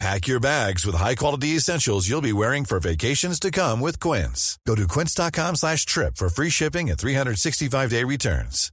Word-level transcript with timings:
Pack 0.00 0.26
your 0.26 0.40
bags 0.40 0.84
with 0.84 0.96
high-quality 0.96 1.56
essentials 1.56 2.08
you'll 2.08 2.20
be 2.20 2.32
wearing 2.32 2.64
for 2.64 2.80
vacations 2.80 3.38
to 3.40 3.50
come 3.50 3.80
with 3.80 3.98
Quince. 4.00 4.58
Go 4.66 4.74
to 4.74 4.86
quince.com 4.88 5.54
slash 5.56 5.86
trip 5.86 6.16
for 6.16 6.28
free 6.28 6.50
shipping 6.50 6.90
and 6.90 6.98
365-day 6.98 8.02
returns. 8.04 8.70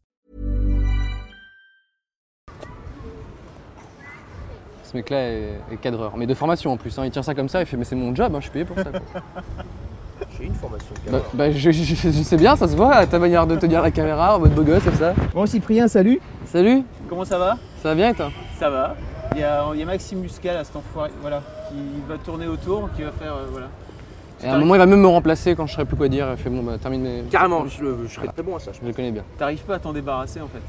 Ce 4.84 4.98
mec-là 4.98 5.18
est, 5.30 5.62
est 5.72 5.78
cadreur, 5.80 6.18
mais 6.18 6.26
de 6.28 6.34
formation 6.34 6.72
en 6.72 6.78
plus. 6.78 6.98
hein. 7.00 7.06
Il 7.06 7.12
tient 7.12 7.24
ça 7.24 7.34
comme 7.34 7.48
ça, 7.48 7.62
il 7.62 7.66
fait 7.66 7.78
mais 7.78 7.86
c'est 7.86 7.96
mon 7.96 8.14
job, 8.14 8.34
hein, 8.36 8.40
je 8.40 8.46
suis 8.46 8.52
payé 8.52 8.66
pour 8.66 8.76
ça. 8.78 8.84
J'ai 10.38 10.46
une 10.48 10.56
formation. 10.56 10.88
bah, 11.10 11.22
bah, 11.34 11.52
je, 11.52 11.72
je- 11.72 11.82
je- 11.96 12.24
sais 12.24 12.38
bien, 12.38 12.56
ça 12.58 12.68
se 12.68 12.76
voit 12.76 13.06
ta 13.06 13.20
manière 13.20 13.48
de 13.48 13.56
tenir 13.56 13.82
la 13.82 13.92
caméra 13.92 14.36
en 14.36 14.40
mode 14.40 14.54
beau 14.54 14.64
gosse 14.64 14.84
comme 14.84 14.96
ça. 14.98 15.14
Bon 15.34 15.46
Cyprien, 15.46 15.88
salut. 15.88 16.20
Salut, 16.46 16.84
Comment 17.08 17.26
ça 17.26 17.38
va? 17.38 17.58
Ça 17.82 17.90
va 17.90 17.96
bien 17.96 18.10
et 18.10 18.14
toi? 18.16 18.32
Ça 18.60 18.70
va. 18.70 18.98
Il 19.34 19.40
y 19.40 19.44
a, 19.44 19.66
il 19.74 19.80
y 19.80 19.84
a 19.84 19.86
Maxime 19.86 20.20
Muscal 20.20 20.58
à 20.58 20.64
cet 20.64 20.76
enfoiré, 20.76 21.10
voilà, 21.22 21.42
qui 21.70 21.76
va 22.08 22.18
tourner 22.18 22.48
autour, 22.48 22.90
qui 22.96 23.04
va 23.04 23.12
faire, 23.12 23.34
euh, 23.34 23.46
voilà. 23.52 23.68
Et 24.44 24.48
à 24.48 24.56
un 24.56 24.60
moment 24.60 24.74
il 24.76 24.80
va 24.80 24.86
même 24.88 25.00
me 25.02 25.08
remplacer 25.08 25.56
quand 25.56 25.68
je 25.68 25.74
saurai 25.74 25.86
plus 25.86 25.96
quoi 25.96 26.08
dire. 26.08 26.28
Il 26.32 26.38
fait 26.38 26.50
bon 26.50 26.64
bah 26.64 26.78
termine 26.82 27.02
mes. 27.02 27.22
Carrément, 27.30 27.66
je, 27.68 27.86
je 28.08 28.14
serais 28.14 28.28
très 28.28 28.42
bon 28.42 28.56
à 28.56 28.60
ça. 28.60 28.72
Je 28.74 28.86
le 28.86 28.92
connais 28.92 29.12
bien. 29.12 29.24
T'arrives 29.38 29.62
pas 29.64 29.76
à 29.76 29.80
t'en 29.80 29.94
débarrasser 29.94 30.42
en 30.42 30.48
fait. 30.48 30.62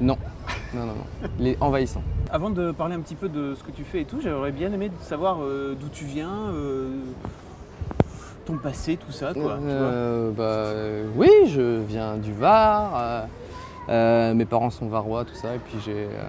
Non. 0.00 0.16
Non, 0.74 0.80
non, 0.84 0.92
non. 0.94 1.28
Il 1.38 1.46
est 1.46 1.56
envahissant. 1.60 2.02
Avant 2.30 2.50
de 2.50 2.70
parler 2.72 2.96
un 2.96 3.00
petit 3.00 3.14
peu 3.14 3.28
de 3.28 3.54
ce 3.54 3.62
que 3.62 3.70
tu 3.70 3.82
fais 3.84 4.00
et 4.00 4.04
tout, 4.04 4.18
j'aurais 4.22 4.50
bien 4.50 4.70
aimé 4.72 4.88
de 4.90 5.04
savoir 5.04 5.38
euh, 5.40 5.74
d'où 5.80 5.88
tu 5.88 6.04
viens, 6.04 6.50
euh, 6.52 6.88
ton 8.44 8.54
passé, 8.58 8.96
tout 8.96 9.12
ça, 9.12 9.32
quoi. 9.32 9.34
tu 9.34 9.40
vois. 9.40 9.52
Euh, 9.70 10.30
bah, 10.32 10.42
euh, 10.42 11.06
oui, 11.16 11.30
je 11.46 11.80
viens 11.82 12.16
du 12.16 12.32
Var. 12.32 12.92
euh, 12.94 13.22
euh, 13.88 14.34
mes 14.34 14.44
parents 14.44 14.70
sont 14.70 14.88
varois, 14.88 15.24
tout 15.24 15.34
ça. 15.36 15.54
Et 15.54 15.58
puis 15.58 15.78
j'ai 15.82 15.92
euh, 16.04 16.24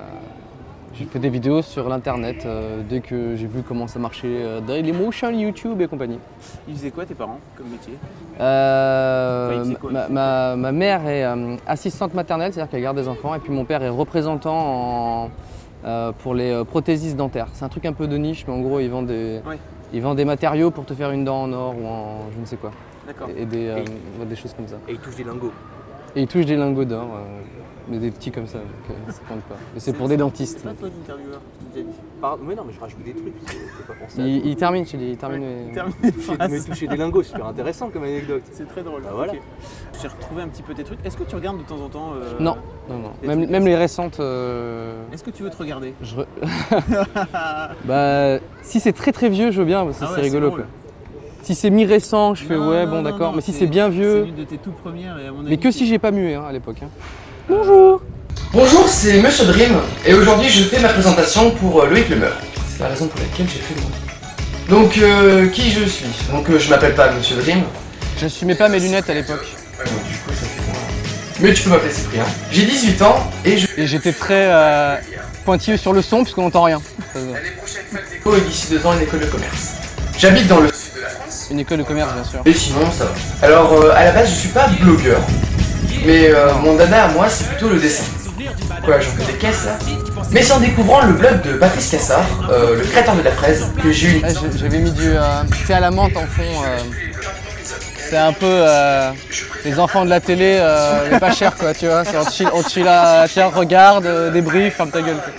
j'ai 0.98 1.06
fait 1.06 1.20
des 1.20 1.30
vidéos 1.30 1.62
sur 1.62 1.88
l'internet 1.90 2.44
euh, 2.46 2.82
dès 2.88 3.02
que 3.02 3.36
j'ai 3.36 3.46
vu 3.48 3.62
comment 3.68 3.88
ça 3.88 4.00
marchait 4.00 4.28
euh, 4.28 4.62
Dailymotion, 4.62 5.30
YouTube 5.32 5.80
et 5.82 5.88
compagnie. 5.88 6.18
Ils 6.68 6.76
faisaient 6.76 6.92
quoi 6.92 7.06
tes 7.06 7.14
parents 7.14 7.40
comme 7.56 7.68
métier? 7.70 7.94
Euh, 8.40 9.62
Enfin, 9.62 9.74
quoi, 9.76 9.92
ma, 9.92 10.02
faisait 10.04 10.14
ma- 10.14 10.56
ma 10.56 10.72
mère 10.72 11.08
est 11.08 11.24
euh, 11.24 11.56
assistante 11.68 12.14
maternelle, 12.14 12.52
c'est-à-dire 12.54 12.72
qu'elle 12.72 12.82
garde 12.82 12.98
des 12.98 13.08
enfants. 13.08 13.36
Et 13.36 13.40
puis 13.40 13.52
mon 13.52 13.66
père 13.66 13.84
est 13.84 13.90
représentant 13.90 14.56
en, 15.26 15.30
euh, 15.86 16.12
pour 16.24 16.34
les 16.34 16.64
prothésistes 16.66 17.16
dentaires. 17.16 17.48
C'est 17.54 17.66
un 17.66 17.70
truc 17.70 17.86
un 17.86 17.94
peu 17.94 18.08
de 18.08 18.18
niche, 18.18 18.46
mais 18.48 18.54
en 18.54 18.60
gros, 18.62 18.80
il 18.80 18.90
vend 18.90 19.04
des, 19.04 19.40
Ouais. 19.46 20.16
des 20.16 20.26
matériaux 20.26 20.72
pour 20.72 20.86
te 20.86 20.94
faire 20.94 21.12
une 21.12 21.24
dent 21.26 21.44
en 21.44 21.54
or 21.54 21.76
ou 21.80 21.86
en 21.88 22.06
je 22.36 22.40
ne 22.40 22.46
sais 22.46 22.58
quoi. 22.58 22.72
D'accord. 23.06 23.30
Et 23.38 23.46
des, 23.46 23.72
choses 24.36 24.54
comme 24.54 24.68
ça. 24.68 24.76
Et 24.88 24.94
il 24.94 24.98
touche 24.98 25.16
des 25.16 25.24
lingots. 25.24 25.54
Et 26.16 26.22
il 26.22 26.28
touche 26.28 26.46
des 26.46 26.56
lingots 26.56 26.86
d'or, 26.86 27.08
mais 27.90 27.98
des 28.00 28.12
petits 28.12 28.32
comme 28.32 28.48
ça, 28.48 28.58
donc 28.60 28.68
euh, 28.90 29.12
ça 29.12 29.20
compte 29.30 29.42
pas. 29.44 29.56
Mais 29.74 29.80
c'est 29.80 29.94
pour 29.94 30.08
des 30.10 30.18
dentistes. 30.18 30.60
C'est 30.62 30.68
pas 30.68 30.74
toi 30.74 30.90
l'intervieweur, 30.90 31.40
dit. 31.74 31.86
Pardon, 32.20 32.44
mais 32.48 32.56
non, 32.56 32.64
mais 32.68 32.74
je 32.74 32.80
rajoute 32.80 33.04
des 33.04 33.14
trucs. 33.14 33.34
Pas 33.88 33.94
pensé 33.94 34.22
à 34.22 34.26
Il, 34.28 34.42
tout. 34.42 34.48
il 34.50 34.56
termine, 34.56 34.86
je 34.86 34.92
te 34.92 34.98
dis, 34.98 35.10
il 35.12 35.18
termine. 35.18 35.42
Ouais, 35.42 35.64
mais- 35.68 35.74
termine 35.74 35.94
les 36.04 36.12
Toucher- 36.12 36.34
phrases. 36.36 36.52
Mais 36.52 36.60
toucher 36.62 36.88
des 36.88 36.98
lingots, 36.98 37.24
super 37.24 37.46
intéressant 37.48 37.90
comme 37.90 38.04
anecdote. 38.04 38.42
C'est 38.52 38.68
très 38.68 38.82
drôle. 38.84 39.02
Bah 39.04 39.10
voilà. 39.14 39.34
ok. 39.34 39.40
J'ai 40.02 40.08
retrouvé 40.08 40.42
un 40.42 40.48
petit 40.48 40.64
peu 40.64 40.74
tes 40.74 40.84
trucs. 40.84 41.00
Est-ce 41.06 41.18
que 41.18 41.24
tu 41.24 41.36
regardes 41.36 41.58
de 41.60 41.64
temps 41.64 41.80
en 41.84 41.90
temps 41.90 42.12
euh, 42.16 42.34
Non, 42.40 42.58
non, 42.90 42.98
non. 42.98 43.12
des 43.22 43.28
Même, 43.28 43.38
trucs 43.40 43.50
même 43.52 43.62
comme 43.62 43.70
les 43.70 43.76
récentes. 43.76 44.20
euh, 44.20 44.96
Est-ce 45.14 45.24
que 45.24 45.32
tu 45.32 45.44
veux 45.44 45.50
te 45.50 45.58
regarder? 45.58 45.94
je 46.02 46.16
re- 46.16 46.26
bah, 47.86 48.40
si 48.64 48.80
c'est 48.80 48.94
très 48.94 49.12
très 49.12 49.30
vieux, 49.30 49.52
je 49.52 49.60
veux 49.60 49.66
bien, 49.66 49.86
parce 49.86 50.00
que 50.00 50.06
Ah 50.06 50.10
ouais, 50.10 50.16
c'est 50.16 50.22
rigolo. 50.22 50.48
drôle. 50.50 50.60
quoi. 50.62 50.70
Si 51.44 51.56
c'est 51.56 51.70
mi-récent, 51.70 52.36
je 52.36 52.44
fais 52.44 52.58
Non, 52.58 52.70
ouais, 52.70 52.84
non, 52.86 52.92
bon 52.92 52.98
non, 52.98 53.04
d'accord. 53.04 53.30
non, 53.32 53.36
Mais 53.38 53.42
si 53.42 53.54
c'est 53.54 53.68
bien 53.68 53.86
C'est 53.86 53.92
vieux. 53.96 54.26
une 54.28 54.36
de 54.36 54.44
tes 54.44 54.58
tout 54.58 54.72
premières 54.72 55.18
et 55.18 55.28
à 55.28 55.32
mon 55.32 55.40
avis. 55.42 55.50
Mais 55.52 55.58
que 55.58 55.72
si 55.72 55.86
j'ai 55.86 55.98
pas 56.00 56.12
mué 56.12 56.36
hein, 56.36 56.44
à 56.48 56.52
l'époque. 56.52 56.78
hein. 56.84 56.90
Bonjour 57.50 58.02
Bonjour, 58.52 58.88
c'est 58.90 59.22
Monsieur 59.22 59.46
Dream, 59.46 59.78
et 60.06 60.14
aujourd'hui 60.14 60.50
je 60.50 60.64
fais 60.64 60.80
ma 60.80 60.90
présentation 60.90 61.52
pour 61.52 61.82
euh, 61.82 61.88
Loïc 61.88 62.10
Lemeur. 62.10 62.34
C'est 62.70 62.84
la 62.84 62.90
raison 62.90 63.08
pour 63.08 63.20
laquelle 63.22 63.48
j'ai 63.48 63.60
fait 63.60 63.74
le 63.76 63.82
nom. 63.82 64.82
Donc, 64.82 64.98
euh, 64.98 65.48
qui 65.48 65.72
je 65.72 65.86
suis? 65.86 66.08
Donc, 66.32 66.50
euh, 66.50 66.60
je 66.60 66.70
m'appelle 66.70 66.94
pas 66.94 67.12
Monsieur 67.12 67.38
Dream. 67.38 67.64
J'assumais 68.20 68.56
pas 68.56 68.68
mes 68.68 68.80
lunettes 68.80 69.10
à 69.10 69.14
l'époque. 69.14 69.46
du 69.46 69.86
coup, 69.90 70.30
ça 70.30 70.46
fait 70.46 70.62
moins. 70.68 70.80
Mais 71.40 71.54
tu 71.54 71.64
peux 71.64 71.70
m'appeler 71.70 71.92
Cyprien. 71.92 72.26
J'ai 72.52 72.66
18 72.66 73.02
ans 73.04 73.32
et 73.46 73.58
je. 73.58 73.68
Et 73.78 73.88
j'étais 73.88 74.12
très 74.12 74.48
euh, 74.48 74.96
pointilleux 75.46 75.78
sur 75.78 75.94
le 75.94 76.02
son, 76.02 76.24
puisqu'on 76.24 76.44
n'entend 76.44 76.64
rien. 76.64 76.82
Éco 78.14 78.36
et 78.36 78.42
d'ici 78.42 78.68
deux 78.72 78.86
ans 78.86 78.94
une 78.94 79.04
école 79.04 79.22
de 79.22 79.26
commerce. 79.26 79.74
J'habite 80.18 80.48
dans 80.48 80.60
le 80.60 80.68
sud 80.68 80.96
de 80.98 81.02
la 81.02 81.10
France. 81.10 81.48
Une 81.52 81.60
école 81.60 81.78
de 81.78 81.84
commerce, 81.84 82.14
bien 82.14 82.24
sûr. 82.24 82.42
Et 82.46 82.54
sinon, 82.54 82.92
ça 82.92 83.06
va. 83.06 83.48
Alors, 83.48 83.72
euh, 83.74 83.92
à 83.96 84.04
la 84.06 84.12
base, 84.12 84.30
je 84.32 84.36
suis 84.36 84.50
pas 84.50 84.68
blogueur. 84.68 85.22
Mais 86.08 86.30
euh, 86.34 86.54
mon 86.64 86.76
dada 86.76 87.04
à 87.04 87.08
moi, 87.10 87.28
c'est 87.30 87.48
plutôt 87.48 87.70
le 87.70 87.80
dessin. 87.80 88.04
Quoi, 88.84 89.00
j'en 89.02 89.12
fais 89.12 89.32
des 89.34 89.38
caisses 89.38 89.66
là 89.66 89.78
Mais 90.32 90.42
c'est 90.42 90.54
en 90.54 90.60
découvrant 90.60 91.02
le 91.06 91.12
blog 91.14 91.42
de 91.42 91.54
Patrice 91.54 91.90
Cassard, 91.92 92.26
euh, 92.50 92.78
le 92.78 92.84
créateur 92.84 93.16
de 93.16 93.22
la 93.22 93.32
fraise, 93.32 93.66
que 93.84 93.92
j'ai 93.92 94.08
eu 94.08 94.22
J'avais 94.56 94.80
mis 94.80 94.92
du 94.92 95.10
euh, 95.18 95.22
thé 95.68 95.74
à 95.74 95.80
la 95.82 95.92
menthe 95.92 96.16
en 96.16 96.26
fond. 96.26 96.64
c'est 98.10 98.18
un 98.18 98.32
peu 98.34 98.64
les 99.66 99.78
enfants 99.80 100.06
de 100.06 100.10
la 100.10 100.22
télé, 100.22 100.62
mais 101.12 101.20
pas 101.20 101.32
cher 101.34 101.54
quoi, 101.56 101.74
tu 101.74 101.88
vois. 101.88 102.04
On 102.16 102.24
file- 102.26 102.50
on 102.54 102.64
te 102.64 102.70
file 102.72 102.86
là, 102.86 103.28
tiens, 103.28 103.48
regarde, 103.54 104.08
débrief, 104.32 104.76
ferme 104.78 104.92
ta 104.92 105.02
gueule. 105.02 105.18
quoi. 105.18 105.34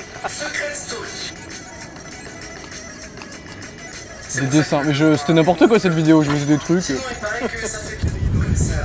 Des 4.40 4.46
dessins, 4.46 4.82
mais 4.84 4.92
je- 4.94 5.16
c'était 5.16 5.32
n'importe 5.32 5.66
quoi 5.66 5.78
cette 5.80 5.94
vidéo, 5.94 6.22
je 6.22 6.30
faisais 6.30 6.44
des 6.44 6.58
trucs. 6.58 6.90
euh. 6.90 6.96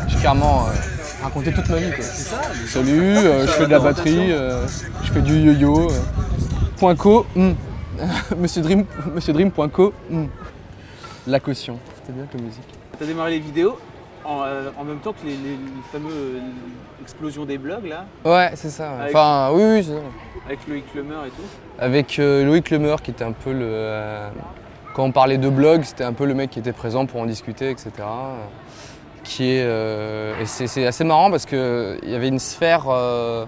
J'ai 0.07 0.17
carrément 0.21 0.65
euh, 0.67 0.71
raconté 1.23 1.53
toute 1.53 1.69
ma 1.69 1.77
vie 1.77 1.91
quoi. 1.91 2.03
Salut, 2.03 3.17
euh, 3.17 3.41
je 3.47 3.51
fais 3.51 3.65
de 3.65 3.71
la 3.71 3.79
batterie, 3.79 4.31
euh, 4.31 4.65
je 5.03 5.11
fais 5.11 5.21
du 5.21 5.39
yo-yo. 5.39 5.89
euh. 5.89 5.93
Point 6.77 6.95
co, 6.95 7.25
hmm. 7.35 7.51
Monsieur 8.37 8.61
Dream, 8.61 8.85
Monsieur 9.13 9.33
Dream, 9.33 9.51
point 9.51 9.69
co, 9.69 9.93
hmm. 10.09 10.25
La 11.27 11.39
caution. 11.39 11.79
C'était 12.01 12.13
bien 12.13 12.25
comme 12.31 12.41
musique. 12.41 12.63
T'as 12.99 13.05
démarré 13.05 13.31
les 13.31 13.39
vidéos 13.39 13.77
en, 14.25 14.41
euh, 14.43 14.69
en 14.77 14.83
même 14.83 14.97
temps 14.99 15.13
que 15.13 15.25
les, 15.25 15.31
les- 15.33 15.51
les 15.51 15.83
fameux 15.91 16.09
euh, 16.11 16.39
explosions 17.01 17.45
des 17.45 17.57
blogs 17.57 17.85
là, 17.85 18.05
Ouais, 18.25 18.51
c'est 18.55 18.69
ça. 18.69 18.91
ouais. 18.91 19.01
Avec- 19.03 19.15
Enfin, 19.15 19.49
oui, 19.53 19.63
oui, 19.63 19.83
c'est 19.83 19.93
ça. 19.93 19.99
avec 20.45 20.59
Loïc 20.67 20.85
Lemeur 20.95 21.25
et 21.25 21.29
tout. 21.29 21.43
Avec 21.79 22.19
euh, 22.19 22.43
Loïc 22.45 22.69
Lemeur 22.69 23.01
qui 23.01 23.11
était 23.11 23.23
un 23.23 23.31
peu 23.31 23.51
le. 23.53 23.59
euh, 23.63 24.29
quand 24.93 25.03
on 25.05 25.11
parlait 25.11 25.37
de 25.37 25.49
blog, 25.49 25.83
c'était 25.83 26.03
un 26.03 26.13
peu 26.13 26.25
le 26.25 26.33
mec 26.35 26.49
qui 26.51 26.59
était 26.59 26.71
présent 26.73 27.05
pour 27.05 27.19
en 27.21 27.25
discuter, 27.25 27.69
etc. 27.71 27.89
Qui 29.23 29.51
est. 29.51 29.63
euh, 29.63 30.33
et 30.41 30.45
c'est 30.45 30.85
assez 30.85 31.03
marrant 31.03 31.31
parce 31.31 31.45
qu'il 31.45 31.99
y 32.05 32.13
avait 32.15 32.27
une 32.27 32.39
sphère 32.39 32.85
euh, 32.89 33.45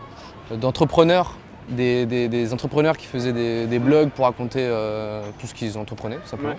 d'entrepreneurs, 0.51 1.35
des, 1.69 2.05
des- 2.05 2.27
des 2.29 2.53
entrepreneurs 2.53 2.95
qui 2.97 3.07
faisaient 3.07 3.33
des, 3.33 3.65
des 3.67 3.79
blogs 3.79 4.09
pour 4.09 4.25
raconter 4.25 4.61
euh, 4.61 5.21
tout 5.39 5.47
ce 5.47 5.53
qu'ils 5.53 5.77
entreprenaient, 5.77 6.17
tout 6.17 6.27
simplement. 6.27 6.51
Ouais. 6.51 6.57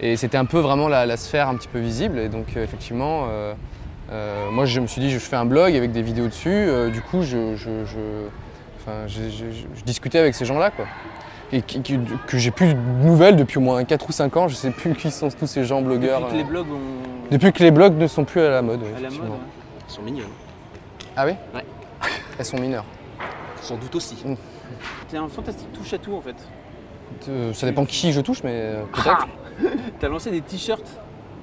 Et 0.00 0.16
c'était 0.16 0.38
un 0.38 0.44
peu 0.44 0.60
vraiment 0.60 0.88
la, 0.88 1.06
la 1.06 1.16
sphère 1.16 1.48
un 1.48 1.56
petit 1.56 1.68
peu 1.68 1.78
visible. 1.80 2.18
Et 2.18 2.28
donc, 2.28 2.56
effectivement. 2.56 3.26
moi, 4.52 4.64
je 4.64 4.80
me 4.80 4.86
suis 4.86 5.00
dit, 5.00 5.10
je 5.10 5.18
fais 5.18 5.36
un 5.36 5.44
blog 5.44 5.74
avec 5.76 5.92
des 5.92 6.02
vidéos 6.02 6.28
dessus. 6.28 6.68
du 6.92 7.02
coup, 7.02 7.22
je, 7.22 7.56
je- 7.56 8.28
enfin, 8.78 9.06
discutais 9.84 10.18
avec 10.20 10.34
ces 10.34 10.44
gens-là, 10.44 10.70
quoi. 10.70 10.86
Et 11.52 11.62
qui- 11.62 11.80
qui- 11.80 11.98
que 12.26 12.36
j'ai 12.38 12.50
plus 12.50 12.74
de 12.74 12.78
nouvelles 13.04 13.36
depuis 13.36 13.58
au 13.58 13.62
moins 13.62 13.82
4 13.84 14.08
ou 14.08 14.12
5 14.12 14.36
ans. 14.36 14.48
Je 14.48 14.54
sais 14.54 14.70
plus 14.70 14.94
qui 14.94 15.10
sont 15.10 15.28
tous 15.30 15.46
ces 15.46 15.64
gens 15.64 15.80
blogueurs. 15.80 16.20
Depuis 16.20 16.32
que 16.32 16.36
les 16.36 16.44
euh, 16.44 16.46
blogs 16.46 16.66
ont. 16.72 17.30
Depuis 17.30 17.52
que 17.52 17.62
les 17.62 17.70
blogs 17.70 17.96
ne 17.96 18.06
sont 18.06 18.24
plus 18.24 18.40
à 18.42 18.50
la 18.50 18.62
mode. 18.62 18.80
à 18.82 18.84
la 18.84 18.90
mode. 18.90 18.98
effectivement. 19.00 19.30
ouais. 19.34 19.40
Ils 19.88 19.92
sont 19.94 20.02
mignons. 20.02 20.24
Ah 21.16 21.24
oui 21.26 21.32
Ouais. 21.54 21.64
Elles 22.38 22.44
sont 22.44 22.58
mineures. 22.58 22.84
Sans 23.62 23.76
doute 23.76 23.94
aussi. 23.94 24.16
T'es 25.10 25.16
un 25.16 25.28
fantastique 25.28 25.72
touche 25.72 25.92
à 25.94 25.98
tout 25.98 26.14
en 26.14 26.20
fait. 26.20 26.36
Euh, 27.28 27.52
ça 27.54 27.66
dépend 27.66 27.84
qui 27.86 28.12
je 28.12 28.20
touche, 28.20 28.42
mais 28.44 28.52
euh, 28.52 28.82
peut-être. 28.92 29.26
T'as 30.00 30.08
lancé 30.08 30.30
des 30.30 30.42
t-shirts. 30.42 30.86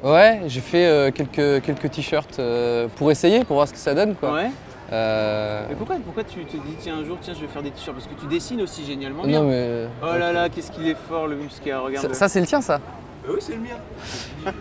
Ouais, 0.03 0.41
j'ai 0.47 0.61
fait 0.61 0.85
euh, 0.85 1.09
quelques, 1.11 1.63
quelques 1.65 1.89
t-shirts 1.89 2.37
euh, 2.39 2.87
pour 2.95 3.09
essayer, 3.11 3.43
pour 3.43 3.55
voir 3.55 3.67
ce 3.67 3.73
que 3.73 3.79
ça 3.79 3.93
donne. 3.95 4.13
Quoi. 4.15 4.33
Ouais. 4.33 4.51
Euh, 4.91 5.65
Mais 5.69 5.75
pourquoi, 5.75 5.95
pourquoi 6.03 6.23
tu 6.23 6.45
te 6.45 6.57
dis 6.57 6.75
tiens 6.79 6.97
un 7.01 7.03
jour 7.03 7.17
tiens 7.19 7.33
je 7.35 7.41
vais 7.41 7.47
faire 7.47 7.63
des 7.63 7.71
t-shirts? 7.71 7.95
Parce 7.97 8.07
que 8.07 8.19
tu 8.19 8.27
dessines 8.27 8.61
aussi 8.61 8.85
génialement 8.85 9.23
bien. 9.23 9.41
non, 9.41 9.49
mais. 9.49 9.87
Oh 10.03 10.17
là 10.17 10.31
là, 10.31 10.49
qu'est-ce 10.49 10.71
qu'il 10.71 10.87
est 10.87 10.97
fort 11.09 11.27
le 11.27 11.35
muscat, 11.37 11.79
regarde. 11.79 12.07
Ça, 12.09 12.13
ça, 12.13 12.29
c'est 12.29 12.39
le 12.41 12.45
tien, 12.47 12.61
ça 12.61 12.79
oui, 13.27 13.37
c'est 13.39 13.53
le 13.55 13.61
mien. 13.61 14.51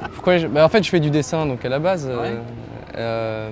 Pourquoi 0.14 0.38
je- 0.38 0.46
bah, 0.46 0.64
En 0.64 0.70
fait, 0.70 0.82
je 0.82 0.88
fais 0.88 0.98
du 1.00 1.10
dessin, 1.10 1.44
donc 1.44 1.62
à 1.62 1.68
la 1.68 1.78
base. 1.78 2.08
euh, 2.10 2.18
Ouais. 2.22 2.36
euh, 2.96 3.50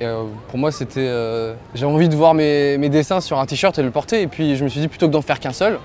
et, 0.00 0.06
euh, 0.06 0.24
pour 0.48 0.58
moi, 0.58 0.72
c'était. 0.72 1.06
euh, 1.06 1.52
J'ai 1.74 1.84
envie 1.84 2.08
de 2.08 2.16
voir 2.16 2.32
mes, 2.32 2.78
mes 2.78 2.88
dessins 2.88 3.20
sur 3.20 3.38
un 3.38 3.44
t-shirt 3.44 3.78
et 3.78 3.82
le 3.82 3.90
porter. 3.90 4.22
Et 4.22 4.26
puis, 4.28 4.56
je 4.56 4.64
me 4.64 4.70
suis 4.70 4.80
dit, 4.80 4.88
plutôt 4.88 5.08
que 5.08 5.12
d'en 5.12 5.20
faire 5.20 5.40
qu'un 5.40 5.52
seul, 5.52 5.78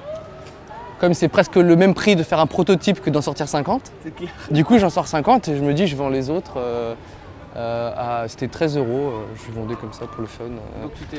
comme 1.02 1.14
c'est 1.14 1.28
presque 1.28 1.58
le 1.58 1.76
même 1.76 1.94
prix 1.94 2.16
de 2.16 2.24
faire 2.24 2.40
un 2.40 2.46
prototype 2.48 3.02
que 3.02 3.10
d'en 3.10 3.22
sortir 3.22 3.50
50, 3.50 3.92
C'est 4.06 4.16
clair. 4.16 4.30
du 4.52 4.64
coup, 4.64 4.78
j'en 4.78 4.90
sors 4.90 5.08
50 5.08 5.50
et 5.50 5.58
je 5.58 5.62
me 5.62 5.74
dis, 5.74 5.88
je 5.88 5.98
vends 5.98 6.08
les 6.10 6.30
autres. 6.30 6.58
Euh, 7.56 7.92
Euh, 7.98 8.26
c'était 8.28 8.48
13 8.48 8.78
euros, 8.78 9.14
je 9.36 9.52
vendais 9.52 9.76
comme 9.76 9.94
ça 9.94 10.06
pour 10.06 10.22
le 10.22 10.28
fun. 10.28 10.46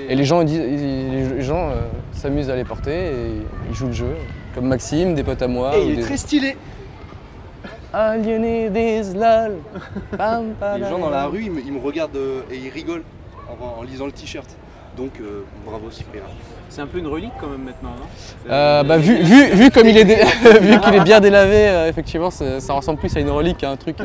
et 0.08 0.14
les 0.14 0.25
gens, 0.25 0.40
les 0.43 1.43
gens 1.43 1.70
s'amusent 2.12 2.50
à 2.50 2.56
les 2.56 2.64
porter 2.64 3.12
et 3.12 3.43
ils 3.69 3.75
jouent 3.75 3.88
le 3.88 3.93
jeu, 3.93 4.14
comme 4.55 4.67
Maxime, 4.67 5.14
des 5.14 5.25
potes 5.25 5.43
à 5.43 5.49
moi. 5.49 5.76
Et 5.76 5.93
il 5.93 5.99
est 6.00 6.02
très 6.02 6.17
stylé 6.17 6.56
lol. 9.14 9.58
les 10.79 10.88
gens 10.88 10.99
dans 10.99 11.11
la 11.11 11.26
rue, 11.26 11.44
ils 11.44 11.73
me, 11.73 11.81
regardent 11.81 12.17
et 12.50 12.56
ils 12.56 12.70
rigolent 12.70 13.05
en 13.61 13.82
lisant 13.82 14.06
le 14.06 14.12
t-shirt. 14.12 14.49
Donc 14.96 15.12
euh, 15.20 15.44
bravo 15.64 15.90
Cyprien. 15.90 16.23
C'est 16.73 16.81
un 16.81 16.87
peu 16.87 16.99
une 16.99 17.07
relique 17.07 17.35
quand 17.39 17.49
même 17.49 17.65
maintenant, 17.65 17.91
non? 17.91 18.51
Euh, 18.51 18.83
bah, 18.83 18.97
vu, 18.97 19.23
vu, 19.23 19.49
vu, 19.49 19.71
comme 19.71 19.87
il 19.87 19.99
est, 19.99 20.05
vu 20.61 20.81
qu'il 20.81 20.95
est 20.95 21.05
bien 21.05 21.21
délavé, 21.21 21.69
euh, 21.69 21.89
effectivement, 21.91 22.31
ça 22.31 22.73
ressemble 22.73 22.99
plus 22.99 23.15
à 23.15 23.21
une 23.21 23.29
relique 23.29 23.59
qu'à 23.59 23.71
un 23.71 23.77
truc, 23.77 23.97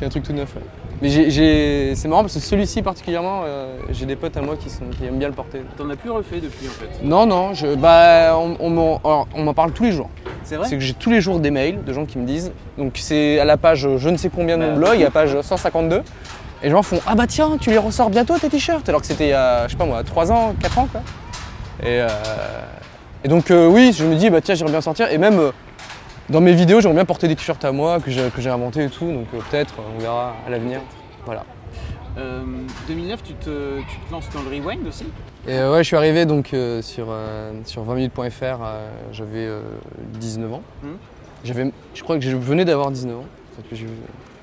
qu'un 0.00 0.08
truc 0.08 0.24
tout 0.24 0.32
neuf. 0.32 0.52
Mais 1.00 1.94
c'est 1.94 2.08
marrant 2.08 2.22
parce 2.22 2.34
que 2.34 2.40
celui-ci 2.40 2.82
particulièrement, 2.82 3.42
j'ai 3.92 4.06
des 4.06 4.16
potes 4.16 4.36
à 4.36 4.42
moi 4.42 4.56
qui, 4.56 4.68
sont, 4.68 4.84
qui 4.90 5.04
aiment 5.04 5.18
bien 5.18 5.28
le 5.28 5.34
porter. 5.34 5.62
T'en 5.76 5.88
as 5.90 5.96
plus 5.96 6.10
refait 6.10 6.40
depuis 6.40 6.66
en 6.66 6.70
fait? 6.70 7.04
Non, 7.04 7.24
non, 7.24 7.54
je, 7.54 7.74
bah, 7.76 8.36
on, 8.36 8.56
on 8.60 9.42
m'en 9.44 9.54
parle 9.54 9.70
tous 9.70 9.84
les 9.84 9.92
jours. 9.92 10.10
C'est 10.42 10.56
vrai? 10.56 10.66
C'est 10.68 10.76
que 10.76 10.82
j'ai 10.82 10.94
tous 10.94 11.10
les 11.10 11.20
jours 11.20 11.38
des 11.38 11.52
mails 11.52 11.84
de 11.84 11.92
gens 11.92 12.04
qui 12.04 12.18
me 12.18 12.26
disent. 12.26 12.50
Donc 12.78 12.94
c'est 12.96 13.38
à 13.38 13.44
la 13.44 13.56
page 13.56 13.88
je 13.96 14.08
ne 14.08 14.16
sais 14.16 14.28
combien 14.28 14.58
de 14.58 14.64
mon 14.64 14.72
bah, 14.72 14.88
blog, 14.88 15.00
à 15.02 15.04
la 15.04 15.10
page 15.10 15.40
152. 15.40 16.02
Et 16.62 16.66
les 16.66 16.70
gens 16.70 16.82
font 16.82 17.00
Ah 17.06 17.14
bah 17.14 17.26
tiens, 17.28 17.56
tu 17.60 17.70
les 17.70 17.78
ressors 17.78 18.10
bientôt 18.10 18.38
tes 18.38 18.48
t-shirts? 18.48 18.88
Alors 18.88 19.00
que 19.00 19.06
c'était 19.06 19.26
il 19.26 19.30
y 19.30 19.34
a, 19.34 19.66
je 19.66 19.72
sais 19.72 19.78
pas 19.78 19.84
moi, 19.84 20.02
3 20.02 20.32
ans, 20.32 20.54
4 20.60 20.78
ans 20.78 20.88
quoi. 20.90 21.00
Et, 21.82 22.00
euh, 22.00 22.08
et 23.24 23.28
donc 23.28 23.50
euh, 23.50 23.66
oui, 23.68 23.92
je 23.92 24.04
me 24.04 24.14
dis 24.14 24.30
bah 24.30 24.40
tiens, 24.40 24.54
j'aimerais 24.54 24.72
bien 24.72 24.80
sortir. 24.80 25.10
Et 25.10 25.18
même 25.18 25.38
euh, 25.38 25.50
dans 26.28 26.40
mes 26.40 26.52
vidéos, 26.52 26.80
j'aimerais 26.80 26.96
bien 26.96 27.04
porter 27.04 27.28
des 27.28 27.36
t-shirts 27.36 27.64
à 27.64 27.72
moi 27.72 27.98
que 28.00 28.10
j'ai 28.10 28.50
inventé 28.50 28.84
et 28.84 28.88
tout. 28.88 29.10
Donc 29.10 29.26
peut-être, 29.28 29.74
on 29.96 30.00
verra 30.00 30.34
à 30.46 30.50
l'avenir. 30.50 30.80
Voilà. 31.24 31.44
2009, 32.88 33.22
tu 33.22 33.32
te, 33.32 33.78
tu 33.80 33.96
te, 33.96 34.12
lances 34.12 34.28
dans 34.34 34.42
le 34.42 34.48
rewind 34.48 34.86
aussi? 34.86 35.06
Et 35.48 35.58
Ouais, 35.62 35.78
je 35.78 35.84
suis 35.84 35.96
arrivé 35.96 36.26
donc 36.26 36.54
sur, 36.82 37.08
sur 37.64 37.84
20minutes.fr, 37.84 38.58
j'avais 39.12 39.48
19 40.20 40.52
ans. 40.52 40.62
Hmm. 40.82 40.88
J'avais, 41.42 41.72
je 41.94 42.02
crois 42.02 42.18
que 42.18 42.22
je 42.22 42.36
venais 42.36 42.66
d'avoir 42.66 42.90
19 42.90 43.16
ans. 43.16 43.24
Que 43.70 43.76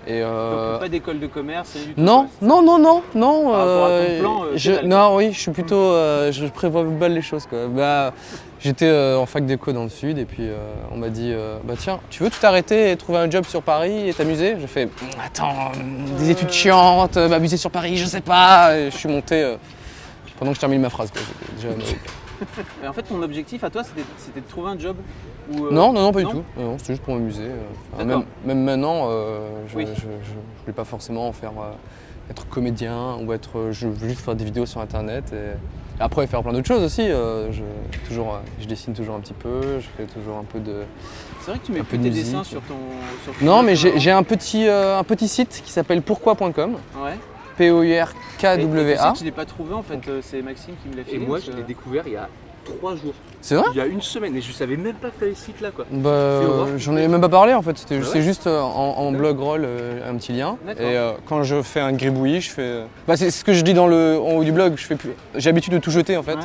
et 0.07 0.21
euh... 0.23 0.71
Donc 0.71 0.79
pas 0.81 0.89
d'école 0.89 1.19
de 1.19 1.27
commerce 1.27 1.73
du 1.75 1.93
tout, 1.93 2.01
Non, 2.01 2.27
non, 2.41 2.61
non, 2.61 2.79
non, 2.79 3.03
non. 3.15 3.53
Euh, 3.53 4.19
plan, 4.19 4.43
euh, 4.43 4.51
je, 4.55 4.71
non, 4.85 5.15
oui, 5.15 5.31
je 5.33 5.39
suis 5.39 5.51
plutôt, 5.51 5.75
euh, 5.75 6.31
je 6.31 6.45
prévois 6.45 6.83
mal 6.83 7.13
les 7.13 7.21
choses 7.21 7.45
quoi. 7.45 7.67
Bah, 7.67 8.13
j'étais 8.59 8.89
en 9.15 9.25
fac 9.25 9.45
d'éco 9.45 9.71
dans 9.71 9.83
le 9.83 9.89
sud 9.89 10.17
et 10.17 10.25
puis 10.25 10.47
on 10.91 10.97
m'a 10.97 11.09
dit, 11.09 11.33
bah 11.63 11.75
tiens, 11.77 11.99
tu 12.09 12.23
veux 12.23 12.29
tout 12.29 12.45
arrêter 12.45 12.91
et 12.91 12.95
trouver 12.97 13.19
un 13.19 13.29
job 13.29 13.45
sur 13.45 13.61
Paris 13.61 14.09
et 14.09 14.13
t'amuser? 14.13 14.55
J'ai 14.59 14.67
fait, 14.67 14.89
attends, 15.23 15.71
des 16.17 16.29
études 16.29 16.51
chiantes, 16.51 17.17
m'amuser 17.17 17.57
sur 17.57 17.71
Paris, 17.71 17.97
je 17.97 18.05
sais 18.05 18.21
pas. 18.21 18.77
Et 18.77 18.91
je 18.91 18.97
suis 18.97 19.09
monté 19.09 19.55
pendant 20.37 20.51
que 20.51 20.55
je 20.55 20.61
termine 20.61 20.81
ma 20.81 20.89
phrase. 20.89 21.11
Quoi. 21.11 21.21
Déjà, 21.55 21.69
en 22.87 22.93
fait, 22.93 23.03
ton 23.03 23.21
objectif 23.21 23.63
à 23.63 23.69
toi, 23.69 23.83
c'était 23.83 24.41
de 24.41 24.47
trouver 24.47 24.71
un 24.71 24.79
job 24.79 24.95
euh, 25.51 25.71
non, 25.71 25.91
non, 25.93 26.01
non, 26.01 26.11
pas 26.11 26.19
du 26.19 26.27
tout. 26.27 26.43
Non, 26.57 26.77
c'était 26.77 26.93
juste 26.93 27.03
pour 27.03 27.15
m'amuser. 27.15 27.47
Euh. 27.99 28.05
même, 28.05 28.23
même, 28.45 28.63
maintenant, 28.63 29.07
euh, 29.09 29.63
je 29.67 29.77
ne 29.79 29.83
voulais 29.83 30.73
pas 30.75 30.83
forcément 30.83 31.31
faire, 31.31 31.53
être 32.29 32.47
comédien 32.47 33.17
ou 33.23 33.33
être. 33.33 33.69
Je 33.71 33.87
veux 33.87 34.07
juste 34.07 34.21
faire 34.21 34.35
des 34.35 34.45
vidéos 34.45 34.65
sur 34.65 34.81
internet. 34.81 35.33
Et, 35.33 35.57
après, 36.01 36.27
faire 36.27 36.43
plein 36.43 36.53
d'autres 36.53 36.67
choses 36.67 36.83
aussi. 36.83 37.07
je, 37.07 37.63
toujours, 38.07 38.39
je 38.61 38.67
dessine 38.67 38.93
toujours 38.93 39.15
un 39.15 39.19
petit 39.19 39.33
peu, 39.33 39.79
je 39.79 39.87
fais 39.97 40.05
toujours 40.05 40.37
un 40.37 40.45
peu 40.45 40.59
de. 40.59 40.83
C'est 41.41 41.51
vrai 41.51 41.59
que 41.59 41.65
tu 41.65 41.71
mets 41.71 41.83
plus 41.83 41.97
des 41.97 42.09
dessins 42.09 42.43
sur 42.43 42.61
ton. 42.61 42.75
non, 43.41 43.63
mais 43.63 43.75
j'ai 43.75 44.11
un, 44.11 44.23
petit, 44.23 44.67
un 44.67 45.03
petit 45.03 45.27
site 45.27 45.61
qui 45.65 45.71
s'appelle 45.71 46.01
pourquoi.com. 46.01 46.77
Ouais. 47.03 47.17
P-O-U-R-K-W-A. 47.59 49.13
Je 49.15 49.19
ne 49.19 49.25
l'ai 49.25 49.31
pas 49.31 49.45
trouvé 49.45 49.73
en 49.73 49.83
fait, 49.83 49.99
c'est 50.21 50.41
Maxime 50.41 50.75
qui 50.81 50.89
me 50.89 50.95
l'a 50.95 51.03
fait. 51.03 51.15
Et 51.15 51.19
moi, 51.19 51.39
je 51.39 51.51
l'ai 51.51 51.63
découvert 51.63 52.03
il 52.07 52.13
y 52.13 52.15
a 52.15 52.29
trois 52.63 52.95
jours. 52.95 53.13
C'est 53.41 53.55
vrai 53.55 53.65
Il 53.73 53.77
y 53.77 53.81
a 53.81 53.85
une 53.85 54.01
semaine 54.01 54.35
et 54.35 54.41
je 54.41 54.51
savais 54.51 54.77
même 54.77 54.95
pas 54.95 55.09
que 55.09 55.19
tu 55.19 55.23
avais 55.25 55.35
ce 55.35 55.45
site 55.45 55.61
là 55.61 55.71
quoi. 55.71 55.85
Bah, 55.91 56.41
j'en 56.77 56.95
ai 56.95 57.07
même 57.07 57.21
pas 57.21 57.29
parlé 57.29 57.53
en 57.53 57.61
fait, 57.61 57.77
c'était 57.77 57.99
ah 58.01 58.21
juste 58.21 58.47
euh, 58.47 58.59
en, 58.59 59.11
blog 59.11 59.39
roll 59.39 59.61
euh, 59.65 60.09
un 60.09 60.15
petit 60.15 60.33
lien. 60.33 60.57
Et 60.67 60.75
euh, 60.79 61.13
quand 61.25 61.43
je 61.43 61.61
fais 61.61 61.79
un 61.79 61.93
gribouillis, 61.93 62.41
je 62.41 62.49
fais. 62.49 62.83
Bah, 63.07 63.17
c'est 63.17 63.31
ce 63.31 63.43
que 63.43 63.53
je 63.53 63.61
dis 63.61 63.73
dans 63.73 63.87
le, 63.87 64.19
en 64.19 64.37
haut 64.37 64.43
du 64.43 64.51
blog, 64.51 64.73
je 64.77 64.85
fais 64.85 64.97
j'ai 65.35 65.49
l'habitude 65.49 65.73
de 65.73 65.79
tout 65.79 65.91
jeter 65.91 66.17
en 66.17 66.23
fait. 66.23 66.37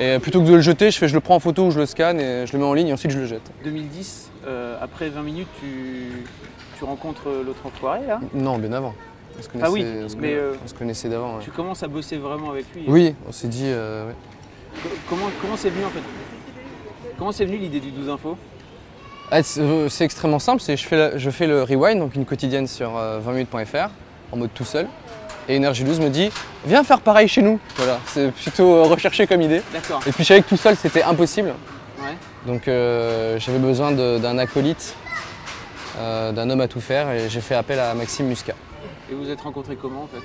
Et 0.00 0.18
plutôt 0.20 0.40
que 0.40 0.46
de 0.46 0.54
le 0.54 0.60
jeter, 0.60 0.90
je, 0.92 0.98
fais, 0.98 1.08
je 1.08 1.14
le 1.14 1.20
prends 1.20 1.34
en 1.34 1.40
photo 1.40 1.66
ou 1.66 1.70
je 1.72 1.80
le 1.80 1.86
scanne 1.86 2.20
et 2.20 2.46
je 2.46 2.52
le 2.52 2.60
mets 2.60 2.64
en 2.64 2.74
ligne 2.74 2.88
et 2.88 2.92
ensuite 2.92 3.10
je 3.10 3.18
le 3.18 3.26
jette. 3.26 3.50
2010, 3.64 4.30
après 4.80 5.08
20 5.08 5.22
minutes, 5.22 5.48
tu, 5.60 6.24
tu 6.78 6.84
rencontres 6.84 7.28
l'autre 7.44 7.66
enfoiré 7.66 8.06
là? 8.06 8.20
Non, 8.32 8.58
bien 8.58 8.72
avant. 8.72 8.94
On 9.54 9.60
ah 9.62 9.70
oui, 9.70 9.84
mais 10.18 10.36
on 10.64 10.68
se 10.68 10.74
connaissait 10.74 11.08
d'avant. 11.08 11.38
Tu 11.40 11.50
commences 11.50 11.82
à 11.82 11.88
bosser 11.88 12.16
vraiment 12.16 12.50
avec 12.50 12.66
lui 12.74 12.84
Oui, 12.88 13.14
on 13.26 13.32
s'est 13.32 13.48
dit. 13.48 13.72
Comment 15.08 15.30
comment 15.40 15.56
c'est 15.56 15.70
venu 15.70 15.84
en 15.84 15.90
fait? 15.90 16.02
Comment 17.18 17.32
c'est 17.32 17.44
venu 17.44 17.56
l'idée 17.56 17.80
du 17.80 17.90
12 17.90 18.10
info 18.10 18.38
ah, 19.32 19.40
euh, 19.58 19.88
C'est 19.88 20.04
extrêmement 20.04 20.38
simple, 20.38 20.62
je 20.62 20.76
fais, 20.76 21.18
je 21.18 21.30
fais 21.30 21.48
le 21.48 21.64
rewind, 21.64 21.98
donc 21.98 22.14
une 22.14 22.24
quotidienne 22.24 22.68
sur 22.68 22.92
20minutes.fr, 22.92 23.74
euh, 23.74 23.86
en 24.30 24.36
mode 24.36 24.50
tout 24.54 24.64
seul. 24.64 24.86
Et 25.48 25.56
Energy 25.56 25.82
12 25.82 26.00
me 26.00 26.10
dit 26.10 26.30
Viens 26.64 26.84
faire 26.84 27.00
pareil 27.00 27.26
chez 27.26 27.42
nous. 27.42 27.58
Voilà, 27.76 27.98
c'est 28.06 28.30
plutôt 28.30 28.72
euh, 28.72 28.82
recherché 28.84 29.26
comme 29.26 29.42
idée. 29.42 29.62
D'accord. 29.72 30.00
Et 30.06 30.12
puis 30.12 30.22
je 30.22 30.28
savais 30.28 30.42
que 30.42 30.48
tout 30.48 30.56
seul 30.56 30.76
c'était 30.76 31.02
impossible. 31.02 31.54
Ouais. 31.98 32.14
Donc 32.46 32.62
j'avais 32.66 33.58
besoin 33.58 33.90
d'un 33.90 34.38
acolyte, 34.38 34.94
d'un 35.96 36.50
homme 36.50 36.60
à 36.60 36.68
tout 36.68 36.80
faire, 36.80 37.10
et 37.10 37.28
j'ai 37.28 37.40
fait 37.40 37.56
appel 37.56 37.80
à 37.80 37.94
Maxime 37.94 38.26
Muscat. 38.26 38.54
Et 39.10 39.14
vous 39.14 39.24
vous 39.24 39.30
êtes 39.30 39.40
rencontrés 39.40 39.76
comment 39.76 40.02
en 40.02 40.06
fait? 40.06 40.22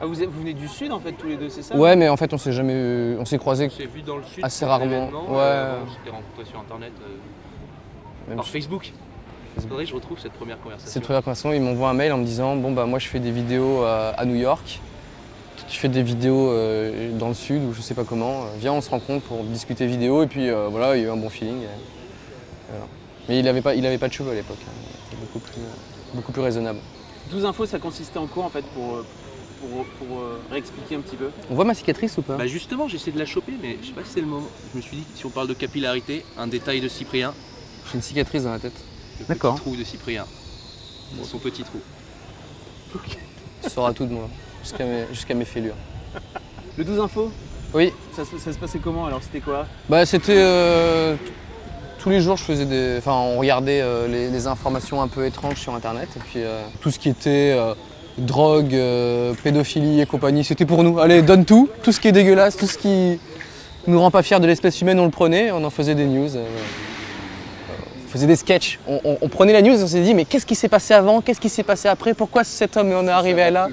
Ah, 0.00 0.06
vous, 0.06 0.14
venez 0.14 0.54
du 0.54 0.66
sud 0.66 0.92
en 0.92 0.98
fait 0.98 1.12
tous 1.12 1.28
les 1.28 1.36
deux, 1.36 1.50
c'est 1.50 1.62
ça? 1.62 1.76
Ouais, 1.76 1.94
mais 1.94 2.08
en 2.08 2.16
fait 2.16 2.32
on 2.32 2.38
s'est 2.38 2.52
jamais, 2.52 3.16
on 3.18 3.26
s'est 3.26 3.38
croisés 3.38 3.68
vu 3.68 4.00
dans 4.00 4.16
le 4.16 4.22
sud, 4.22 4.42
assez 4.42 4.64
rarement. 4.64 5.08
Ouais. 5.08 5.38
Euh, 5.38 5.80
on 5.84 5.90
s'était 5.90 6.10
rencontrés 6.10 6.44
sur 6.46 6.58
internet, 6.58 6.92
euh, 8.30 8.34
par 8.34 8.46
Facebook. 8.46 8.92
Faudrait 9.68 9.84
que 9.84 9.90
je 9.90 9.94
retrouve 9.94 10.18
cette 10.18 10.32
première 10.32 10.58
conversation. 10.60 10.90
Cette 10.90 11.02
première 11.02 11.22
conversation, 11.22 11.52
ils 11.52 11.60
m'envoient 11.60 11.90
un 11.90 11.94
mail 11.94 12.12
en 12.12 12.18
me 12.18 12.24
disant 12.24 12.56
bon 12.56 12.72
bah 12.72 12.86
moi 12.86 12.98
je 12.98 13.08
fais 13.08 13.18
des 13.18 13.30
vidéos 13.30 13.82
à, 13.84 14.24
New 14.24 14.36
York, 14.36 14.80
tu 15.68 15.78
fais 15.78 15.88
des 15.88 16.02
vidéos 16.02 16.50
euh, 16.50 17.12
dans 17.18 17.28
le 17.28 17.34
sud 17.34 17.62
ou 17.62 17.74
je 17.74 17.82
sais 17.82 17.94
pas 17.94 18.04
comment. 18.04 18.44
Viens, 18.58 18.72
on 18.72 18.80
se 18.80 18.88
rencontre 18.88 19.26
pour 19.26 19.42
discuter 19.44 19.86
vidéo 19.86 20.22
et 20.22 20.28
puis 20.28 20.48
voilà, 20.70 20.96
il 20.96 21.02
y 21.02 21.04
a 21.04 21.08
eu 21.08 21.10
un 21.10 21.16
bon 21.16 21.28
feeling. 21.28 21.64
Mais 23.28 23.38
il 23.38 23.46
avait 23.48 23.62
pas, 23.62 23.74
il 23.74 23.84
avait 23.84 23.98
pas 23.98 24.08
de 24.08 24.12
cheveux 24.12 24.32
à 24.32 24.34
l'époque. 24.34 24.58
Hein. 24.66 24.72
C'était 25.04 25.20
beaucoup 25.20 25.38
plus, 25.38 25.62
beaucoup 26.14 26.32
plus 26.32 26.42
raisonnable. 26.42 26.78
12 27.30 27.44
infos, 27.44 27.66
ça 27.66 27.78
consistait 27.78 28.18
en 28.18 28.26
quoi 28.26 28.44
en 28.44 28.50
fait 28.50 28.64
pour 28.74 29.04
pour, 29.98 30.18
euh, 30.18 30.40
réexpliquer 30.50 30.96
un 30.96 31.00
petit 31.00 31.16
peu 31.16 31.30
On 31.50 31.54
voit 31.54 31.64
ma 31.64 31.74
cicatrice 31.74 32.16
ou 32.18 32.22
pas 32.22 32.36
Bah 32.36 32.46
justement, 32.46 32.88
j'essaie 32.88 33.10
de 33.10 33.18
la 33.18 33.26
choper, 33.26 33.52
mais 33.60 33.76
je 33.82 33.88
sais 33.88 33.92
pas 33.92 34.04
si 34.04 34.12
c'est 34.14 34.20
le 34.20 34.26
moment. 34.26 34.46
Je 34.72 34.78
me 34.78 34.82
suis 34.82 34.96
dit, 34.98 35.04
si 35.14 35.26
on 35.26 35.30
parle 35.30 35.48
de 35.48 35.54
capillarité, 35.54 36.24
un 36.38 36.46
détail 36.46 36.80
de 36.80 36.88
Cyprien. 36.88 37.34
J'ai 37.86 37.96
une 37.96 38.02
cicatrice 38.02 38.44
dans 38.44 38.52
la 38.52 38.58
tête. 38.58 38.84
D'accord. 39.28 39.54
Petit 39.54 39.62
trou 39.62 39.76
de 39.76 39.84
Cyprien. 39.84 40.26
son 41.24 41.38
petit 41.38 41.62
trou. 41.62 41.80
Tu 43.62 43.70
sauras 43.70 43.92
tout 43.92 44.06
de 44.06 44.12
moi, 44.12 44.28
jusqu'à 44.62 45.34
mes, 45.34 45.44
fêlures. 45.44 45.76
Le 46.78 46.84
12 46.84 47.00
infos 47.00 47.30
Oui. 47.74 47.92
Ça, 48.14 48.24
se 48.24 48.58
passait 48.58 48.78
comment 48.78 49.06
alors 49.06 49.22
C'était 49.22 49.40
quoi? 49.40 49.66
Bah 49.88 50.06
c'était... 50.06 50.38
Euh, 50.38 51.16
tous 52.00 52.10
les 52.10 52.20
jours, 52.20 52.36
je 52.36 52.44
faisais 52.44 52.64
des... 52.64 52.96
Enfin, 52.98 53.12
on 53.12 53.38
regardait 53.38 53.80
euh, 53.82 54.08
les, 54.08 54.46
informations 54.46 55.02
un 55.02 55.08
peu 55.08 55.26
étranges 55.26 55.60
sur 55.60 55.74
Internet. 55.74 56.08
Et 56.16 56.20
puis 56.20 56.40
tout 56.80 56.90
ce 56.90 56.98
qui 56.98 57.08
était 57.08 57.54
drogue, 58.20 58.74
euh, 58.74 59.34
pédophilie 59.42 60.00
et 60.00 60.06
compagnie, 60.06 60.44
c'était 60.44 60.66
pour 60.66 60.82
nous. 60.82 60.98
Allez, 60.98 61.22
donne 61.22 61.44
tout, 61.44 61.68
tout 61.82 61.92
ce 61.92 62.00
qui 62.00 62.08
est 62.08 62.12
dégueulasse, 62.12 62.56
tout 62.56 62.66
ce 62.66 62.78
qui 62.78 63.18
nous 63.86 64.00
rend 64.00 64.10
pas 64.10 64.22
fiers 64.22 64.40
de 64.40 64.46
l'espèce 64.46 64.80
humaine, 64.80 65.00
on 65.00 65.04
le 65.04 65.10
prenait, 65.10 65.50
on 65.50 65.64
en 65.64 65.70
faisait 65.70 65.94
des 65.94 66.06
news. 66.06 66.36
Euh, 66.36 66.44
on 68.06 68.10
faisait 68.10 68.26
des 68.26 68.36
sketchs. 68.36 68.80
On, 68.88 69.28
prenait 69.28 69.52
la 69.52 69.62
news 69.62 69.78
et 69.78 69.82
on 69.82 69.86
s'est 69.86 70.02
dit, 70.02 70.14
mais 70.14 70.24
qu'est-ce 70.24 70.46
qui 70.46 70.56
s'est 70.56 70.68
passé 70.68 70.94
avant? 70.94 71.20
Qu'est-ce 71.20 71.40
qui 71.40 71.48
s'est 71.48 71.62
passé 71.62 71.86
après? 71.86 72.12
Pourquoi 72.12 72.42
cet 72.42 72.76
homme 72.76 72.92
en 72.92 73.06
est 73.06 73.10
arrivé 73.10 73.42
à 73.42 73.50
là? 73.52 73.68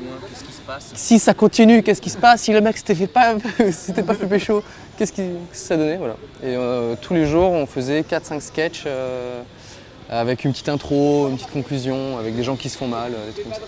Si 0.79 1.19
ça 1.19 1.33
continue, 1.33 1.83
qu'est-ce 1.83 2.01
qui 2.01 2.09
se 2.09 2.17
passe 2.17 2.41
Si 2.41 2.53
le 2.53 2.61
mec 2.61 2.77
s'était 2.77 3.07
pas, 3.07 3.35
c'était 3.71 4.03
pas 4.03 4.13
fait 4.13 4.27
pécho, 4.27 4.63
qu'est-ce 4.97 5.13
que 5.13 5.21
ça 5.51 5.77
donnait 5.77 5.97
voilà. 5.97 6.15
Et 6.43 6.55
euh, 6.55 6.95
tous 7.01 7.13
les 7.13 7.25
jours, 7.25 7.51
on 7.51 7.65
faisait 7.65 8.01
4-5 8.01 8.39
sketchs 8.41 8.85
avec 10.09 10.45
une 10.45 10.51
petite 10.51 10.69
intro, 10.69 11.27
une 11.29 11.35
petite 11.35 11.51
conclusion, 11.51 12.17
avec 12.17 12.35
des 12.35 12.43
gens 12.43 12.55
qui 12.55 12.69
se 12.69 12.77
font 12.77 12.87
mal, 12.87 13.11
des 13.11 13.33
trucs 13.33 13.45
comme 13.45 13.53
ça. 13.53 13.61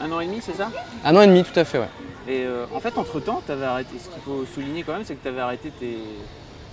Un 0.00 0.12
an 0.12 0.20
et 0.20 0.26
demi, 0.26 0.38
c'est 0.40 0.56
ça 0.56 0.70
Un 1.04 1.16
an 1.16 1.22
et 1.22 1.26
demi, 1.26 1.42
tout 1.42 1.58
à 1.58 1.64
fait, 1.64 1.78
ouais. 1.78 1.88
Et 2.28 2.44
euh, 2.44 2.66
en 2.74 2.80
fait, 2.80 2.96
entre-temps, 2.98 3.42
avais 3.48 3.64
arrêté, 3.64 3.96
ce 3.98 4.10
qu'il 4.10 4.22
faut 4.22 4.44
souligner 4.54 4.82
quand 4.82 4.92
même, 4.92 5.04
c'est 5.04 5.14
que 5.14 5.22
tu 5.22 5.28
avais 5.28 5.40
arrêté 5.40 5.72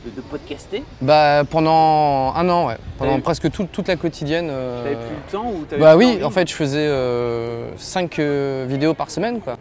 de, 0.05 0.21
podcaster 0.21 0.83
Bah 1.01 1.43
pendant 1.49 2.33
un 2.35 2.49
an, 2.49 2.67
ouais. 2.67 2.77
Pendant 2.97 3.19
presque 3.19 3.49
toute 3.51 3.87
la 3.87 3.95
quotidienne. 3.95 4.49
Euh... 4.49 4.83
T'avais 4.83 4.95
plus 4.95 5.15
le 5.15 5.31
temps 5.31 5.51
ou 5.51 5.65
Bah 5.79 5.95
oui, 5.95 6.19
en 6.23 6.29
fait, 6.29 6.49
je 6.49 6.53
faisais 6.53 6.87
5 7.77 8.19
euh, 8.19 8.21
euh, 8.21 8.65
vidéos 8.67 8.93
par 8.93 9.11
semaine, 9.11 9.39
quoi. 9.39 9.57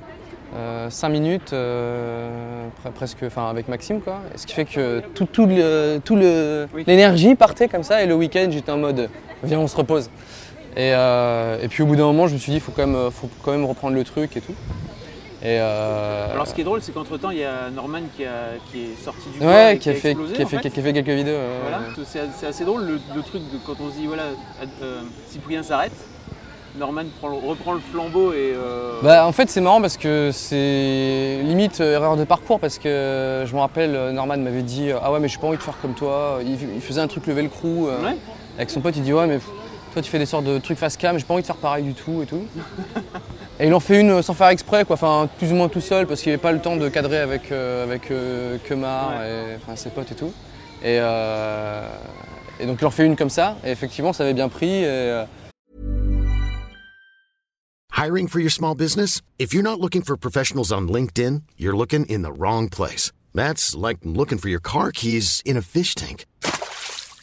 5 0.88 1.08
minutes 1.08 1.52
presque 2.94 3.24
enfin 3.26 3.50
avec 3.50 3.66
Maxime 3.66 4.00
quoi 4.00 4.20
ce 4.36 4.46
qui 4.46 4.54
fait 4.54 4.64
que 4.64 5.00
tout, 5.12 5.26
tout 5.26 6.16
l'énergie 6.86 7.34
partait 7.34 7.66
comme 7.66 7.82
ça 7.82 8.04
et 8.04 8.06
le 8.06 8.14
week-end 8.14 8.46
j'étais 8.52 8.70
en 8.70 8.76
mode 8.76 9.10
viens 9.42 9.58
on 9.58 9.66
se 9.66 9.76
repose 9.76 10.10
Et, 10.76 10.90
et, 10.90 11.68
puis 11.68 11.82
au 11.82 11.86
bout 11.86 11.96
d'un 11.96 12.04
moment, 12.04 12.28
je 12.28 12.34
me 12.34 12.38
suis 12.38 12.52
dit, 12.52 12.58
il 12.58 12.60
faut, 12.60 12.70
quand 12.70 12.86
même, 12.86 13.10
faut 13.10 13.28
quand 13.42 13.50
même 13.50 13.64
reprendre 13.64 13.96
le 13.96 14.04
truc 14.04 14.36
et 14.36 14.40
tout. 14.40 14.54
Euh, 15.44 16.32
Alors 16.32 16.46
ce 16.46 16.54
qui 16.54 16.62
est 16.62 16.64
drôle, 16.64 16.80
c'est 16.80 16.92
qu'entre 16.92 17.18
temps, 17.18 17.30
il 17.30 17.38
y 17.38 17.44
a 17.44 17.70
Norman 17.70 18.00
qui, 18.16 18.22
est 18.22 19.02
sorti 19.02 19.28
du 19.28 19.44
ouais, 19.44 19.78
qui, 19.78 19.90
a 19.90 19.94
fait, 19.94 20.14
qui, 20.14 20.42
a 20.42 20.46
fait, 20.46 20.60
quelques 20.60 21.08
vidéos. 21.08 21.38
C'est 22.06 22.46
assez 22.46 22.64
drôle 22.64 22.98
le, 23.14 23.22
truc 23.22 23.42
de 23.52 23.58
quand 23.64 23.74
on 23.80 23.90
se 23.90 23.96
dit 23.96 24.06
voilà, 24.06 24.24
euh, 24.82 25.02
Cyprien 25.28 25.62
s'arrête, 25.62 25.92
Norman 26.78 27.04
reprend 27.22 27.74
le 27.74 27.80
flambeau 27.80 28.32
et. 28.32 28.54
Euh, 28.56 29.00
bah, 29.02 29.26
en 29.26 29.32
fait, 29.32 29.50
c'est 29.50 29.60
marrant 29.60 29.82
parce 29.82 29.98
que 29.98 30.30
c'est 30.32 31.40
limite 31.42 31.78
erreur 31.80 32.16
de 32.16 32.24
parcours 32.24 32.58
parce 32.58 32.78
que 32.78 33.44
je 33.46 33.54
me 33.54 33.60
rappelle, 33.60 34.12
Norman 34.12 34.38
m'avait 34.38 34.62
dit 34.62 34.90
Ah 35.02 35.12
ouais, 35.12 35.20
mais 35.20 35.28
j'ai 35.28 35.38
pas 35.38 35.48
envie 35.48 35.58
de 35.58 35.62
faire 35.62 35.78
comme 35.82 35.94
toi. 35.94 36.38
Il, 36.42 36.80
faisait 36.80 37.02
un 37.02 37.08
truc 37.08 37.26
le 37.26 37.34
velcro 37.34 37.90
avec 38.56 38.70
son 38.70 38.80
pote, 38.80 38.96
il 38.96 39.02
dit 39.02 39.12
Ouais, 39.12 39.26
mais 39.26 39.40
toi 39.94 40.02
tu 40.02 40.10
fais 40.10 40.18
des 40.18 40.26
sortes 40.26 40.44
de 40.44 40.58
trucs 40.58 40.76
face 40.76 40.96
cam, 40.96 41.16
j'ai 41.16 41.24
pas 41.24 41.34
envie 41.34 41.42
de 41.42 41.46
faire 41.46 41.56
pareil 41.56 41.84
du 41.84 41.94
tout 41.94 42.20
et 42.22 42.26
tout. 42.26 42.46
Et 43.60 43.68
il 43.68 43.74
en 43.74 43.78
fait 43.78 44.00
une 44.00 44.20
sans 44.20 44.34
faire 44.34 44.48
exprès, 44.48 44.84
quoi. 44.84 44.94
Enfin, 44.94 45.28
plus 45.38 45.52
ou 45.52 45.54
moins 45.54 45.68
tout 45.68 45.80
seul, 45.80 46.08
parce 46.08 46.20
qu'il 46.20 46.32
n'avait 46.32 46.42
pas 46.42 46.50
le 46.50 46.58
temps 46.58 46.76
de 46.76 46.88
cadrer 46.88 47.18
avec, 47.18 47.52
euh, 47.52 47.84
avec 47.84 48.10
euh, 48.10 48.58
Kemar 48.68 49.22
et 49.22 49.54
enfin, 49.56 49.76
ses 49.76 49.90
potes 49.90 50.10
et 50.10 50.16
tout. 50.16 50.32
Et, 50.82 50.98
euh, 51.00 51.86
et, 52.58 52.66
donc 52.66 52.78
il 52.80 52.84
en 52.84 52.90
fait 52.90 53.06
une 53.06 53.14
comme 53.14 53.30
ça, 53.30 53.56
et 53.64 53.70
effectivement, 53.70 54.12
ça 54.12 54.24
avait 54.24 54.34
bien 54.34 54.48
pris. 54.48 54.82
Et, 54.82 54.86
euh... 54.86 55.24
Hiring 57.96 58.26
for 58.26 58.40
your 58.40 58.50
small 58.50 58.74
business? 58.74 59.22
If 59.38 59.54
you're 59.54 59.62
not 59.62 59.78
looking 59.80 60.02
for 60.02 60.16
professionals 60.16 60.72
on 60.72 60.88
LinkedIn, 60.88 61.42
you're 61.56 61.76
looking 61.76 62.04
in 62.06 62.22
the 62.22 62.32
wrong 62.36 62.68
place. 62.68 63.12
That's 63.34 63.76
like 63.76 63.98
looking 64.02 64.38
for 64.38 64.48
your 64.48 64.60
car 64.60 64.90
keys 64.90 65.42
in 65.46 65.56
a 65.56 65.62
fish 65.62 65.94
tank. 65.94 66.24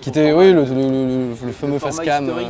qui, 0.00 0.08
était 0.08 0.32
oui, 0.32 0.52
le, 0.52 1.52
fameux 1.52 1.78
facecam. 1.78 2.30
Euh, 2.30 2.44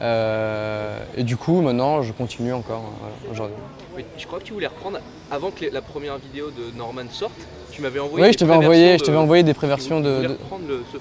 euh, 0.00 0.98
et 1.16 1.22
du 1.22 1.36
coup, 1.36 1.60
maintenant, 1.60 2.02
je 2.02 2.12
continue 2.12 2.52
encore 2.52 2.84
euh, 3.02 3.32
aujourd'hui. 3.32 3.56
Oui, 3.96 4.04
je 4.16 4.26
crois 4.26 4.38
que 4.38 4.44
tu 4.44 4.52
voulais 4.52 4.66
reprendre 4.66 4.98
avant 5.30 5.50
que 5.50 5.66
la 5.70 5.82
première 5.82 6.16
vidéo 6.18 6.50
de 6.50 6.76
Norman 6.76 7.02
sorte. 7.10 7.32
Tu 7.70 7.82
m'avais 7.82 8.00
envoyé. 8.00 8.26
Oui, 8.26 8.32
je 8.32 8.38
t'avais 8.38 8.54
envoyé, 8.54 8.98
je 8.98 9.10
envoyé 9.12 9.42
des 9.42 9.54
préversions 9.54 10.00
de, 10.00 10.36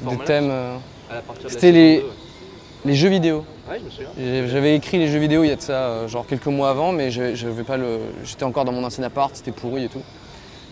des 0.01 0.17
thèmes. 0.25 0.51
C'était 1.47 1.71
les, 1.71 2.05
les 2.85 2.93
jeux 2.93 3.09
vidéo. 3.09 3.43
Ouais, 3.69 3.79
je 3.79 3.85
me 3.85 3.89
souviens. 3.89 4.47
J'avais 4.47 4.75
écrit 4.75 4.97
les 4.97 5.07
jeux 5.07 5.19
vidéo 5.19 5.43
il 5.43 5.49
y 5.49 5.51
a 5.51 5.55
de 5.55 5.61
ça, 5.61 6.07
genre 6.07 6.27
quelques 6.27 6.47
mois 6.47 6.69
avant, 6.69 6.91
mais 6.91 7.09
j'étais 7.11 8.43
encore 8.43 8.65
dans 8.65 8.71
mon 8.71 8.83
ancien 8.83 9.03
appart, 9.03 9.35
c'était 9.35 9.51
pourri 9.51 9.85
et 9.85 9.89
tout. 9.89 10.03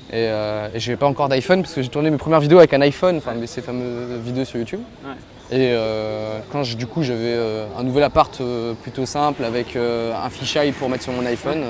Et, 0.10 0.28
euh, 0.30 0.70
et 0.74 0.80
j'avais 0.80 0.98
pas 0.98 1.08
encore 1.08 1.28
d'iPhone 1.28 1.62
parce 1.62 1.74
que 1.74 1.82
j'ai 1.82 1.90
tourné 1.90 2.10
mes 2.10 2.18
premières 2.18 2.40
vidéos 2.40 2.60
avec 2.60 2.74
un 2.74 2.82
iPhone, 2.82 3.18
enfin 3.18 3.34
ces 3.46 3.62
fameuses 3.62 4.22
vidéos 4.24 4.46
sur 4.46 4.58
YouTube. 4.58 4.82
Et 5.50 5.72
euh, 5.72 6.40
quand 6.52 6.62
du 6.64 6.88
coup 6.88 7.04
j'avais 7.04 7.34
euh, 7.36 7.68
un 7.78 7.84
nouvel 7.84 8.04
appart 8.04 8.42
euh, 8.42 8.74
plutôt 8.74 9.06
simple 9.06 9.46
avec 9.46 9.78
un 9.78 10.30
fisheye 10.30 10.74
pour 10.74 10.90
mettre 10.90 11.04
sur 11.04 11.14
mon 11.14 11.26
iPhone, 11.26 11.64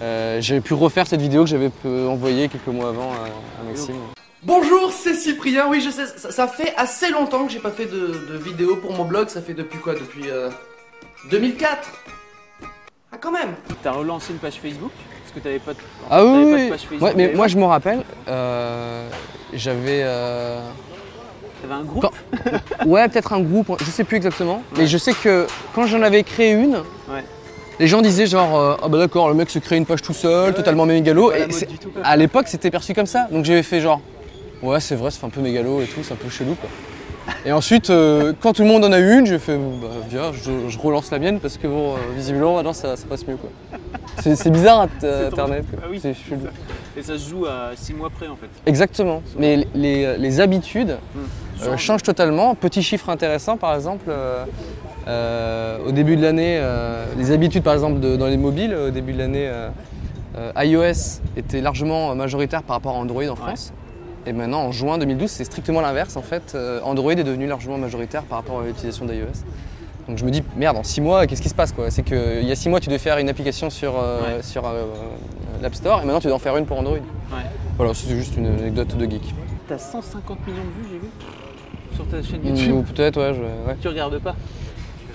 j'avais 0.00 0.60
pu 0.60 0.74
refaire 0.74 1.06
cette 1.06 1.20
vidéo 1.20 1.44
que 1.44 1.50
j'avais 1.50 1.70
envoyée 1.84 2.48
quelques 2.48 2.66
mois 2.66 2.90
avant 2.90 3.12
à, 3.12 3.64
Maxime. 3.66 3.96
Bonjour, 4.42 4.92
c'est 4.92 5.14
Cyprien. 5.14 5.66
Oui, 5.68 5.80
je 5.80 5.90
sais, 5.90 6.06
ça, 6.06 6.46
fait 6.46 6.72
assez 6.76 7.10
longtemps 7.10 7.44
que 7.44 7.52
j'ai 7.52 7.58
pas 7.58 7.72
fait 7.72 7.86
de, 7.86 8.26
de, 8.30 8.38
vidéo 8.38 8.76
pour 8.76 8.92
mon 8.92 9.04
blog. 9.04 9.28
Ça 9.28 9.42
fait 9.42 9.54
depuis 9.54 9.80
quoi? 9.80 9.94
Depuis 9.94 10.26
2004 11.30 11.88
Ah, 13.10 13.16
quand 13.20 13.32
même 13.32 13.56
T'as 13.82 13.90
relancé 13.90 14.32
une 14.32 14.38
page 14.38 14.60
Facebook? 14.62 14.92
Que 15.38 15.42
tu 15.42 15.48
n'avais 15.48 15.58
pas, 15.60 15.72
de, 15.72 15.78
ah 16.10 16.24
oui, 16.24 16.68
Facebook. 16.68 17.02
Ouais, 17.02 17.12
mais 17.16 17.32
moi 17.34 17.48
je 17.48 17.56
me 17.56 17.64
rappelle, 17.64 18.02
euh, 18.28 19.08
j'avais. 19.52 20.02
Euh... 20.02 20.60
T'avais 21.62 21.74
un 21.74 21.84
groupe 21.84 22.06
Ouais, 22.86 23.08
peut-être 23.08 23.32
un 23.32 23.40
groupe, 23.40 23.72
je 23.80 23.90
sais 23.90 24.04
plus 24.04 24.16
exactement. 24.16 24.62
Mais 24.76 24.86
je 24.86 24.98
sais 24.98 25.12
que 25.12 25.46
quand 25.74 25.86
j'en 25.86 26.02
avais 26.02 26.22
créé 26.22 26.52
une, 26.52 26.82
les 27.80 27.86
gens 27.86 28.02
disaient 28.02 28.26
genre 28.26 28.58
euh, 28.58 28.76
ah 28.82 28.88
bah 28.88 28.98
d'accord, 28.98 29.28
le 29.28 29.34
mec 29.34 29.50
se 29.50 29.58
crée 29.58 29.76
une 29.76 29.86
page 29.86 30.02
tout 30.02 30.12
seul, 30.12 30.54
totalement 30.54 30.86
mégalo. 30.86 31.32
Et 31.32 31.46
à 32.02 32.16
l'époque, 32.16 32.48
c'était 32.48 32.70
perçu 32.70 32.94
comme 32.94 33.06
ça. 33.06 33.28
Donc 33.30 33.44
j'avais 33.44 33.62
fait 33.62 33.80
genre 33.80 34.00
ouais, 34.62 34.80
c'est 34.80 34.96
vrai, 34.96 35.10
ça 35.10 35.20
fait 35.20 35.26
un 35.26 35.30
peu 35.30 35.40
mégalo 35.40 35.80
et 35.82 35.86
tout, 35.86 36.00
c'est 36.02 36.12
un 36.12 36.16
peu 36.16 36.28
chelou 36.28 36.54
quoi. 36.54 36.68
Et 37.44 37.52
ensuite, 37.52 37.90
euh, 37.90 38.32
quand 38.40 38.52
tout 38.52 38.62
le 38.62 38.68
monde 38.68 38.84
en 38.84 38.92
a 38.92 38.98
eu 38.98 39.18
une, 39.18 39.26
j'ai 39.26 39.38
fait, 39.38 39.56
bah, 39.56 39.88
viens, 40.08 40.32
je, 40.32 40.78
relance 40.78 41.10
la 41.10 41.18
mienne 41.18 41.40
parce 41.40 41.56
que 41.56 41.66
bon, 41.66 41.92
euh, 41.92 41.96
visiblement, 42.16 42.56
maintenant 42.56 42.72
ça, 42.72 42.94
passe 43.08 43.26
mieux. 43.26 43.36
quoi. 43.36 43.50
C'est 44.20 44.50
bizarre 44.50 44.88
Internet. 45.02 45.64
Ah 45.80 45.86
oui, 45.90 46.00
c'est 46.00 46.14
Et 46.96 47.02
ça 47.02 47.16
se 47.18 47.30
joue 47.30 47.46
à 47.46 47.70
6 47.74 47.94
mois 47.94 48.10
près 48.10 48.26
en 48.26 48.36
fait. 48.36 48.48
Exactement. 48.66 49.22
Mais 49.38 49.66
les, 49.74 50.40
habitudes 50.40 50.98
hmm. 51.14 51.66
euh, 51.66 51.76
changent 51.76 52.02
totalement. 52.02 52.54
Petit 52.54 52.82
chiffre 52.82 53.08
intéressant 53.10 53.56
par 53.56 53.74
exemple, 53.74 54.10
au 55.06 55.92
début 55.92 56.16
de 56.16 56.22
l'année, 56.22 56.60
les 57.16 57.30
habitudes 57.30 57.62
par 57.62 57.74
exemple 57.74 58.00
dans 58.00 58.26
les 58.26 58.36
mobiles, 58.36 58.74
au 58.74 58.90
début 58.90 59.12
de 59.12 59.18
l'année, 59.18 59.50
iOS 60.56 61.20
était 61.36 61.60
largement 61.60 62.14
majoritaire 62.14 62.62
par 62.62 62.76
rapport 62.76 62.96
à 62.96 62.98
Android 62.98 63.24
en 63.28 63.36
France. 63.36 63.72
Et 64.28 64.32
maintenant, 64.34 64.60
en 64.60 64.72
juin 64.72 64.98
2012, 64.98 65.30
c'est 65.30 65.44
strictement 65.44 65.80
l'inverse. 65.80 66.16
En 66.16 66.22
fait, 66.22 66.52
euh, 66.54 66.80
Android 66.84 67.12
est 67.12 67.24
devenu 67.24 67.46
largement 67.46 67.78
majoritaire 67.78 68.24
par 68.24 68.38
rapport 68.38 68.60
à 68.60 68.64
l'utilisation 68.66 69.06
d'iOS. 69.06 69.42
Donc 70.06 70.18
je 70.18 70.24
me 70.24 70.30
dis, 70.30 70.42
merde, 70.54 70.76
en 70.76 70.82
6 70.82 71.00
mois, 71.00 71.26
qu'est-ce 71.26 71.40
qui 71.40 71.48
se 71.48 71.54
passe 71.54 71.72
C'est 71.88 72.02
qu'il 72.02 72.44
y 72.44 72.52
a 72.52 72.54
6 72.54 72.68
mois, 72.68 72.78
tu 72.78 72.88
devais 72.90 72.98
faire 72.98 73.16
une 73.16 73.30
application 73.30 73.70
sur, 73.70 73.98
euh, 73.98 74.42
sur 74.42 74.66
euh, 74.66 74.84
l'App 75.62 75.74
Store 75.74 76.02
et 76.02 76.04
maintenant, 76.04 76.20
tu 76.20 76.26
dois 76.26 76.36
en 76.36 76.40
faire 76.40 76.58
une 76.58 76.66
pour 76.66 76.78
Android. 76.78 76.98
Voilà, 77.78 77.94
c'est 77.94 78.10
juste 78.10 78.36
une 78.36 78.46
anecdote 78.46 78.94
de 78.98 79.10
geek. 79.10 79.34
T'as 79.66 79.78
150 79.78 80.46
millions 80.46 80.58
de 80.58 80.82
vues, 80.82 80.88
j'ai 80.92 80.98
vu, 80.98 81.08
sur 81.94 82.06
ta 82.06 82.22
chaîne 82.22 82.46
YouTube. 82.46 82.74
Ou 82.74 82.82
peut-être, 82.82 83.16
ouais, 83.16 83.30
ouais. 83.30 83.76
Tu 83.80 83.88
regardes 83.88 84.18
pas? 84.18 84.36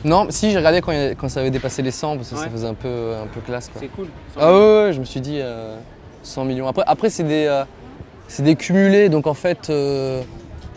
Non, 0.04 0.26
si, 0.30 0.50
j'ai 0.50 0.58
regardé 0.58 0.82
quand, 0.82 0.92
quand, 0.92 1.30
ça 1.30 1.42
avait 1.42 1.52
dépassé 1.52 1.84
les 1.84 1.92
100 1.92 2.18
parce 2.18 2.30
que 2.30 2.36
ça 2.36 2.50
faisait 2.50 2.68
un 2.68 2.74
peu, 2.74 3.14
un 3.24 3.28
peu 3.28 3.42
classe. 3.42 3.70
C'est 3.76 3.88
cool. 3.90 4.08
Ah 4.40 4.52
ouais, 4.52 4.92
je 4.92 5.00
me 5.00 5.06
suis 5.06 5.22
dit 5.22 5.40
100 6.24 6.46
millions. 6.46 6.68
Après, 6.68 6.84
après 6.88 7.10
c'est 7.12 7.24
des 7.24 7.64
c'est 8.28 8.44
des 8.44 8.56
cumulés, 8.56 9.10
donc 9.10 9.28
en 9.28 9.34
fait, 9.34 9.70
euh, 9.70 10.22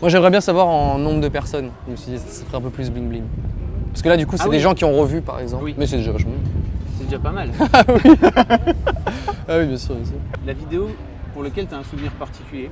moi 0.01 0.09
j'aimerais 0.09 0.29
bien 0.29 0.41
savoir 0.41 0.67
en 0.67 0.97
nombre 0.97 1.21
de 1.21 1.29
personnes. 1.29 1.71
Je 1.87 1.91
me 1.91 1.95
suis 1.95 2.11
dit, 2.11 2.17
ça 2.19 2.45
ferait 2.45 2.57
un 2.57 2.61
peu 2.61 2.69
plus 2.69 2.91
bling 2.91 3.07
bling. 3.07 3.23
Parce 3.91 4.01
que 4.01 4.09
là, 4.09 4.17
du 4.17 4.27
coup, 4.27 4.37
c'est 4.37 4.43
ah 4.45 4.49
des 4.49 4.59
gens 4.59 4.75
qui 4.75 4.85
ont 4.85 4.95
revu 4.95 5.21
par 5.21 5.39
exemple. 5.39 5.63
Oui. 5.63 5.75
Mais 5.77 5.87
c'est 5.87 5.97
déjà 5.97 6.11
vachement. 6.11 6.31
C'est 6.97 7.05
déjà 7.05 7.19
pas 7.19 7.31
mal. 7.31 7.49
ah 7.73 7.83
oui 7.87 8.11
Ah 9.47 9.57
oui, 9.57 9.65
bien 9.65 9.77
sûr, 9.77 9.95
bien 9.95 10.05
sûr. 10.05 10.15
La 10.45 10.53
vidéo 10.53 10.89
pour 11.33 11.43
laquelle 11.43 11.67
tu 11.67 11.73
as 11.73 11.77
un 11.77 11.83
souvenir 11.83 12.11
particulier 12.11 12.69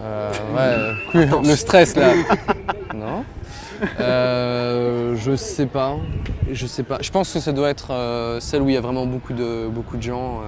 euh, 0.00 0.30
Ouais, 0.54 1.22
le 1.42 1.56
stress 1.56 1.96
là. 1.96 2.12
non 2.94 3.24
euh, 4.00 5.16
Je 5.16 5.34
sais 5.36 5.66
pas. 5.66 5.96
Je 6.50 6.66
sais 6.66 6.82
pas. 6.82 6.98
Je 7.00 7.10
pense 7.10 7.32
que 7.32 7.40
ça 7.40 7.52
doit 7.52 7.68
être 7.68 7.92
euh, 7.92 8.40
celle 8.40 8.62
où 8.62 8.68
il 8.68 8.74
y 8.74 8.76
a 8.76 8.80
vraiment 8.80 9.06
beaucoup 9.06 9.32
de, 9.32 9.68
beaucoup 9.68 9.96
de 9.96 10.02
gens. 10.02 10.42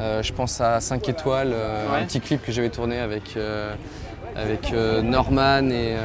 Euh, 0.00 0.22
je 0.22 0.32
pense 0.32 0.60
à 0.60 0.80
5 0.80 1.08
étoiles, 1.08 1.52
euh, 1.52 2.00
un 2.00 2.04
petit 2.04 2.20
clip 2.20 2.42
que 2.42 2.50
j'avais 2.50 2.70
tourné 2.70 2.98
avec, 2.98 3.36
euh, 3.36 3.74
avec 4.34 4.72
Norman 5.02 5.68
et 5.70 5.96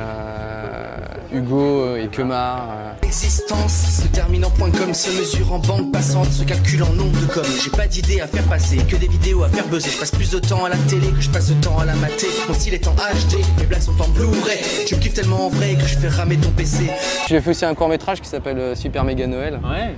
Hugo 1.33 1.95
et 1.95 2.07
Kemar. 2.07 2.67
L'existence 3.01 4.01
se 4.01 4.07
termine 4.07 4.43
en 4.43 4.49
point 4.49 4.69
comme 4.69 4.93
se 4.93 5.09
mesure 5.17 5.53
en 5.53 5.59
bande 5.59 5.93
passante, 5.93 6.29
se 6.31 6.43
calcule 6.43 6.83
en 6.83 6.91
nombre 6.91 7.17
de 7.21 7.25
comme. 7.27 7.45
J'ai 7.63 7.69
pas 7.69 7.87
d'idée 7.87 8.19
à 8.19 8.27
faire 8.27 8.43
passer, 8.43 8.77
que 8.77 8.97
des 8.97 9.07
vidéos 9.07 9.43
à 9.43 9.49
faire 9.49 9.65
buzzer. 9.67 9.91
Je 9.91 9.99
passe 9.99 10.11
plus 10.11 10.29
de 10.31 10.39
temps 10.39 10.65
à 10.65 10.69
la 10.69 10.75
télé 10.89 11.07
que 11.07 11.21
je 11.21 11.29
passe 11.29 11.49
de 11.49 11.61
temps 11.61 11.77
à 11.79 11.85
la 11.85 11.95
mater. 11.95 12.27
Mon 12.49 12.53
style 12.53 12.73
est 12.73 12.87
en 12.87 12.91
HD, 12.93 13.37
mes 13.59 13.65
blagues 13.65 13.81
sont 13.81 14.01
en 14.01 14.09
Blu-ray. 14.09 14.59
Tu 14.85 14.95
me 14.95 14.99
kiffes 14.99 15.13
tellement 15.13 15.45
en 15.45 15.49
vrai 15.49 15.75
que 15.75 15.87
je 15.87 15.97
fais 15.97 16.09
ramer 16.09 16.35
ton 16.35 16.51
PC. 16.51 16.89
J'ai 17.29 17.39
fait 17.39 17.51
aussi 17.51 17.63
un 17.63 17.75
court 17.75 17.87
métrage 17.87 18.19
qui 18.19 18.27
s'appelle 18.27 18.75
Super 18.75 19.05
Méga 19.05 19.25
Noël. 19.25 19.61
Ouais 19.63 19.95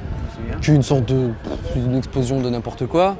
qui 0.61 0.71
est 0.71 0.75
une 0.75 0.83
sorte 0.83 1.05
de 1.05 1.31
une 1.75 1.97
explosion 1.97 2.41
de 2.41 2.49
n'importe 2.49 2.85
quoi 2.87 3.17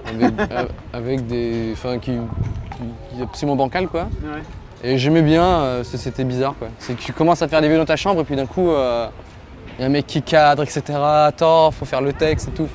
avec, 0.93 1.25
des 1.27 1.69
enfin 1.73 1.99
qui, 1.99 2.11
est 2.11 3.21
absolument 3.21 3.55
bancal 3.55 3.87
quoi. 3.87 4.07
Et 4.83 4.97
j'aimais 4.97 5.21
bien 5.21 5.43
euh, 5.43 5.83
c'était 5.83 6.23
bizarre 6.23 6.55
quoi. 6.57 6.69
C'est 6.79 6.95
que 6.95 7.01
tu 7.01 7.13
commences 7.13 7.41
à 7.41 7.47
faire 7.47 7.61
des 7.61 7.67
vidéos 7.67 7.81
dans 7.81 7.85
ta 7.85 7.97
chambre 7.97 8.21
et 8.21 8.23
puis 8.23 8.35
d'un 8.35 8.45
coup 8.45 8.67
il 8.67 8.75
euh, 8.75 9.07
y 9.79 9.83
a 9.83 9.85
un 9.85 9.89
mec 9.89 10.07
qui 10.07 10.21
cadre 10.21 10.63
etc 10.63 10.83
attends 11.25 11.71
faut 11.71 11.85
faire 11.85 12.01
le 12.01 12.13
texte 12.13 12.49
et 12.49 12.51
tout 12.51 12.67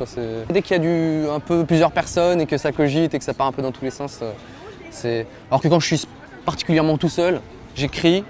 dès 0.50 0.62
qu'il 0.62 0.76
y 0.76 0.80
a 0.80 0.82
du 0.82 1.28
un 1.28 1.40
peu 1.40 1.64
plusieurs 1.64 1.92
personnes 1.92 2.40
et 2.40 2.46
que 2.46 2.58
ça 2.58 2.72
cogite 2.72 3.14
et 3.14 3.18
que 3.18 3.24
ça 3.24 3.34
part 3.34 3.46
un 3.46 3.52
peu 3.52 3.62
dans 3.62 3.72
tous 3.72 3.84
les 3.84 3.90
sens 3.90 4.20
euh, 4.22 4.32
c'est 4.90 5.26
alors 5.50 5.60
que 5.60 5.68
quand 5.68 5.80
je 5.80 5.86
suis 5.86 6.08
particulièrement 6.44 6.98
tout 6.98 7.08
seul 7.08 7.40
j'écris 7.74 8.24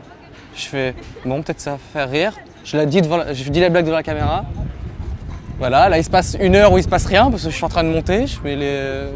je 0.57 0.67
fais 0.67 0.95
bon 1.25 1.43
peut-être 1.43 1.61
ça 1.61 1.73
va 1.73 1.79
faire 1.79 2.11
rire. 2.11 2.33
Je 2.65 2.77
la 2.77 2.87
dis 2.87 3.03
devant 3.03 3.21
je 3.33 3.51
dis 3.51 3.61
la 3.61 3.69
blague 3.69 3.85
devant 3.85 3.97
la 3.97 4.03
caméra 4.03 4.45
Voilà, 5.59 5.89
là 5.89 5.99
il 5.99 6.05
se 6.05 6.11
passe 6.11 6.37
une 6.41 6.57
heure 6.57 6.73
où 6.73 6.79
il 6.79 6.85
se 6.85 6.89
passe 6.89 7.07
rien 7.07 7.31
parce 7.31 7.45
que 7.45 7.51
je 7.51 7.55
suis 7.55 7.65
en 7.65 7.69
train 7.69 7.85
de 7.85 7.89
monter, 7.89 8.27
je 8.27 8.41
mets 8.43 8.57
les 8.57 9.07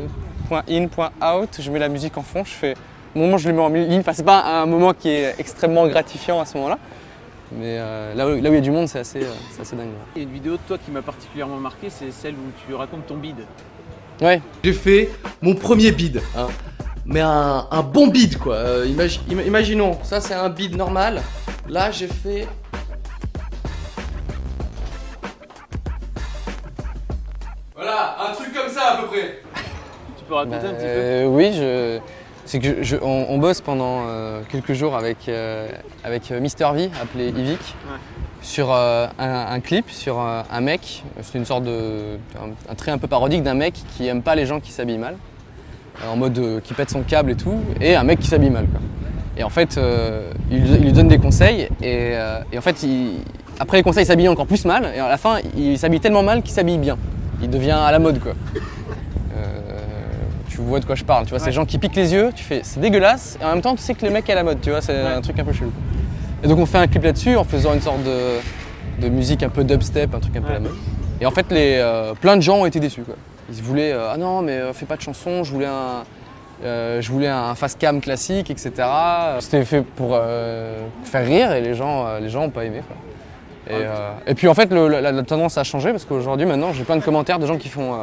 points 0.49 0.63
in, 0.69 0.87
points 0.87 1.11
out, 1.23 1.59
je 1.61 1.71
mets 1.71 1.79
la 1.79 1.89
musique 1.89 2.17
en 2.17 2.23
fond, 2.23 2.45
je 2.45 2.51
fais. 2.51 2.75
Au 3.15 3.19
moment 3.21 3.35
où 3.35 3.39
je 3.39 3.49
le 3.49 3.55
mets 3.55 3.63
en 3.63 3.69
ligne, 3.69 4.01
enfin 4.01 4.13
c'est 4.13 4.25
pas 4.25 4.63
un 4.63 4.67
moment 4.67 4.93
qui 4.93 5.09
est 5.09 5.35
extrêmement 5.39 5.87
gratifiant 5.89 6.41
à 6.41 6.45
ce 6.45 6.57
moment-là. 6.59 6.79
Mais 7.53 7.79
euh, 7.79 8.15
là, 8.15 8.27
où, 8.27 8.41
là, 8.41 8.51
où, 8.51 8.53
il 8.53 8.55
y 8.55 8.59
a 8.59 8.61
du 8.61 8.71
monde, 8.71 8.89
c'est 8.89 8.99
assez, 8.99 9.23
euh, 9.23 9.61
assez, 9.61 9.75
dingue. 9.75 9.89
Il 10.15 10.23
y 10.23 10.25
a 10.25 10.29
une 10.29 10.35
vidéo 10.35 10.53
de 10.53 10.61
toi 10.69 10.77
qui 10.77 10.91
m'a 10.91 11.01
particulièrement 11.01 11.57
marqué, 11.57 11.89
c'est 11.89 12.13
celle 12.13 12.35
où 12.35 12.53
tu 12.67 12.75
racontes 12.75 13.07
ton 13.07 13.17
bide. 13.17 13.47
Ouais. 14.21 14.43
J'ai 14.63 14.73
fait 14.73 15.11
mon 15.41 15.55
premier 15.55 15.91
bide. 15.93 16.21
Hein. 16.37 16.49
Mais 17.07 17.21
un, 17.21 17.67
un, 17.71 17.83
bon 17.83 18.09
bide 18.09 18.37
quoi. 18.37 18.57
Euh, 18.57 18.87
imagi 18.87 19.21
imaginons, 19.31 19.97
ça 20.03 20.21
c'est 20.21 20.35
un 20.35 20.51
bide 20.51 20.77
normal. 20.77 21.23
Là 21.69 21.91
j'ai 21.91 22.09
fait. 22.09 22.47
Peux 30.29 30.35
raconter 30.35 30.59
bah, 30.63 30.69
un 30.69 30.75
petit 30.75 30.85
peu 30.85 31.27
Oui, 31.27 31.53
je. 31.55 31.99
C'est 32.45 32.61
que 32.61 32.83
je, 32.83 32.97
on, 33.03 33.27
on, 33.29 33.37
bosse 33.37 33.61
pendant 33.61 34.05
euh, 34.07 34.41
quelques 34.49 34.73
jours 34.73 34.97
avec, 34.97 35.29
euh, 35.29 35.69
avec 36.03 36.31
Mister 36.31 36.67
V, 36.75 36.91
appelé 37.03 37.31
ouais. 37.31 37.57
sur 38.41 38.73
euh, 38.73 39.07
un, 39.19 39.47
un, 39.51 39.61
clip 39.61 39.91
sur 39.91 40.19
euh, 40.19 40.41
un 40.51 40.61
mec. 40.63 41.05
C'est 41.21 41.37
une 41.37 41.45
sorte 41.45 41.65
de. 41.65 42.17
Un, 42.37 42.73
un, 42.73 42.75
trait 42.75 42.91
un 42.91 42.97
peu 42.97 43.07
parodique 43.07 43.43
d'un 43.43 43.53
mec 43.53 43.75
qui 43.95 44.07
aime 44.07 44.23
pas 44.23 44.35
les 44.35 44.47
gens 44.47 44.61
qui 44.61 44.73
s'habillent 44.73 44.97
mal, 44.97 45.17
en 46.07 46.17
mode 46.17 46.63
qui 46.65 46.73
pète 46.73 46.89
son 46.89 47.03
câble 47.03 47.33
et 47.33 47.37
tout, 47.37 47.61
et 47.83 47.97
un 47.97 48.05
mec 48.05 48.19
qui 48.19 48.29
s'habille 48.29 48.51
mal. 48.51 48.67
Quoi. 48.67 48.81
Et 49.37 49.45
en 49.45 49.51
fait, 49.51 49.79
il, 50.51 50.67
il, 50.67 50.83
lui 50.83 50.93
donne 50.93 51.09
des 51.09 51.19
conseils, 51.19 51.69
et, 51.83 52.15
et 52.51 52.59
en 52.59 52.63
fait, 52.63 52.83
il, 52.83 53.19
après 53.61 53.77
les 53.77 53.83
conseils, 53.83 54.05
il 54.05 54.07
s'habille 54.07 54.29
encore 54.29 54.47
plus 54.47 54.65
mal, 54.65 54.91
et 54.97 55.01
à 55.01 55.09
la 55.09 55.19
fin, 55.19 55.37
il 55.55 55.79
s'habille 55.79 56.01
tellement 56.01 56.23
mal 56.23 56.43
qu'il 56.43 56.55
s'habille 56.55 56.79
bien. 56.79 56.97
Il 57.43 57.51
devient 57.51 57.79
à 57.79 57.93
la 57.93 57.99
mode 57.99 58.21
quoi 58.21 58.33
tu 60.59 60.65
vois 60.65 60.81
de 60.81 60.85
quoi 60.85 60.97
je 60.97 61.05
parle. 61.05 61.25
Tu 61.25 61.31
vois, 61.31 61.39
ouais. 61.39 61.45
ces 61.45 61.53
gens 61.53 61.65
qui 61.65 61.79
piquent 61.79 61.95
les 61.95 62.13
yeux, 62.13 62.31
tu 62.35 62.43
fais 62.43 62.61
c'est 62.65 62.81
dégueulasse, 62.81 63.39
et 63.41 63.45
en 63.45 63.51
même 63.51 63.63
temps 63.63 63.77
tu 63.77 63.83
sais 63.83 63.95
que 63.95 64.05
le 64.05 64.11
mec 64.11 64.29
est 64.29 64.33
à 64.33 64.37
la 64.37 64.43
mode, 64.43 64.61
tu 64.61 64.71
vois, 64.71 64.81
c'est 64.81 64.93
ouais. 64.93 65.13
un 65.13 65.21
truc 65.21 65.39
un 65.39 65.45
peu 65.45 65.53
chelou. 65.53 65.73
Et 66.43 66.49
donc 66.49 66.59
on 66.59 66.67
fait 66.67 66.79
un 66.79 66.87
clip 66.87 67.05
là-dessus 67.05 67.37
en 67.37 67.45
faisant 67.45 67.75
une 67.75 67.81
sorte 67.81 68.03
de, 68.03 69.01
de, 69.01 69.09
musique 69.09 69.43
un 69.43 69.49
peu 69.49 69.65
dubstep, 69.65 70.15
un 70.15 70.21
truc 70.21 70.37
un 70.37 70.41
peu 70.41 70.49
ouais. 70.49 70.55
la 70.55 70.61
mode. 70.61 70.75
Et 71.21 71.27
en 71.27 71.31
fait, 71.31 71.51
les, 71.51 71.79
euh, 71.79 72.15
plein 72.15 72.37
de 72.37 72.43
gens 72.43 72.59
ont 72.59 72.67
été 72.67 72.81
déçus. 72.81 73.03
Quoi. 73.03 73.17
Ils 73.51 73.63
voulaient 73.63 73.93
euh, 73.93 74.11
ah 74.13 74.17
non 74.17 74.43
mais 74.43 74.53
euh, 74.53 74.73
fais 74.73 74.87
pas 74.87 74.97
de 74.97 75.01
chanson, 75.01 75.43
je 75.43 75.53
voulais 75.53 75.67
un 75.67 76.05
euh, 76.65 77.01
je 77.01 77.11
voulais 77.13 77.29
un 77.29 77.55
face 77.55 77.77
cam 77.77 78.01
classique, 78.01 78.51
etc. 78.51 78.73
C'était 79.39 79.65
fait 79.65 79.83
pour 79.83 80.21
faire 81.05 81.25
rire 81.25 81.53
et 81.53 81.61
les 81.61 81.75
gens, 81.75 82.19
les 82.19 82.29
gens 82.29 82.45
ont 82.45 82.51
pas 82.51 82.65
aimé. 82.65 82.83
Quoi. 82.85 82.97
Et, 83.77 84.31
et, 84.31 84.35
puis 84.35 84.49
en 84.49 84.55
fait, 84.55 84.73
le, 84.73 84.89
la, 84.89 85.13
la, 85.13 85.23
tendance 85.23 85.57
a 85.57 85.63
changé 85.63 85.93
parce 85.93 86.05
qu'aujourd'hui, 86.05 86.47
maintenant, 86.47 86.73
j'ai 86.73 86.83
plein 86.83 86.97
de 86.97 87.03
commentaires 87.03 87.39
de 87.39 87.47
gens 87.47 87.59
qui 87.59 87.69
font 87.69 87.95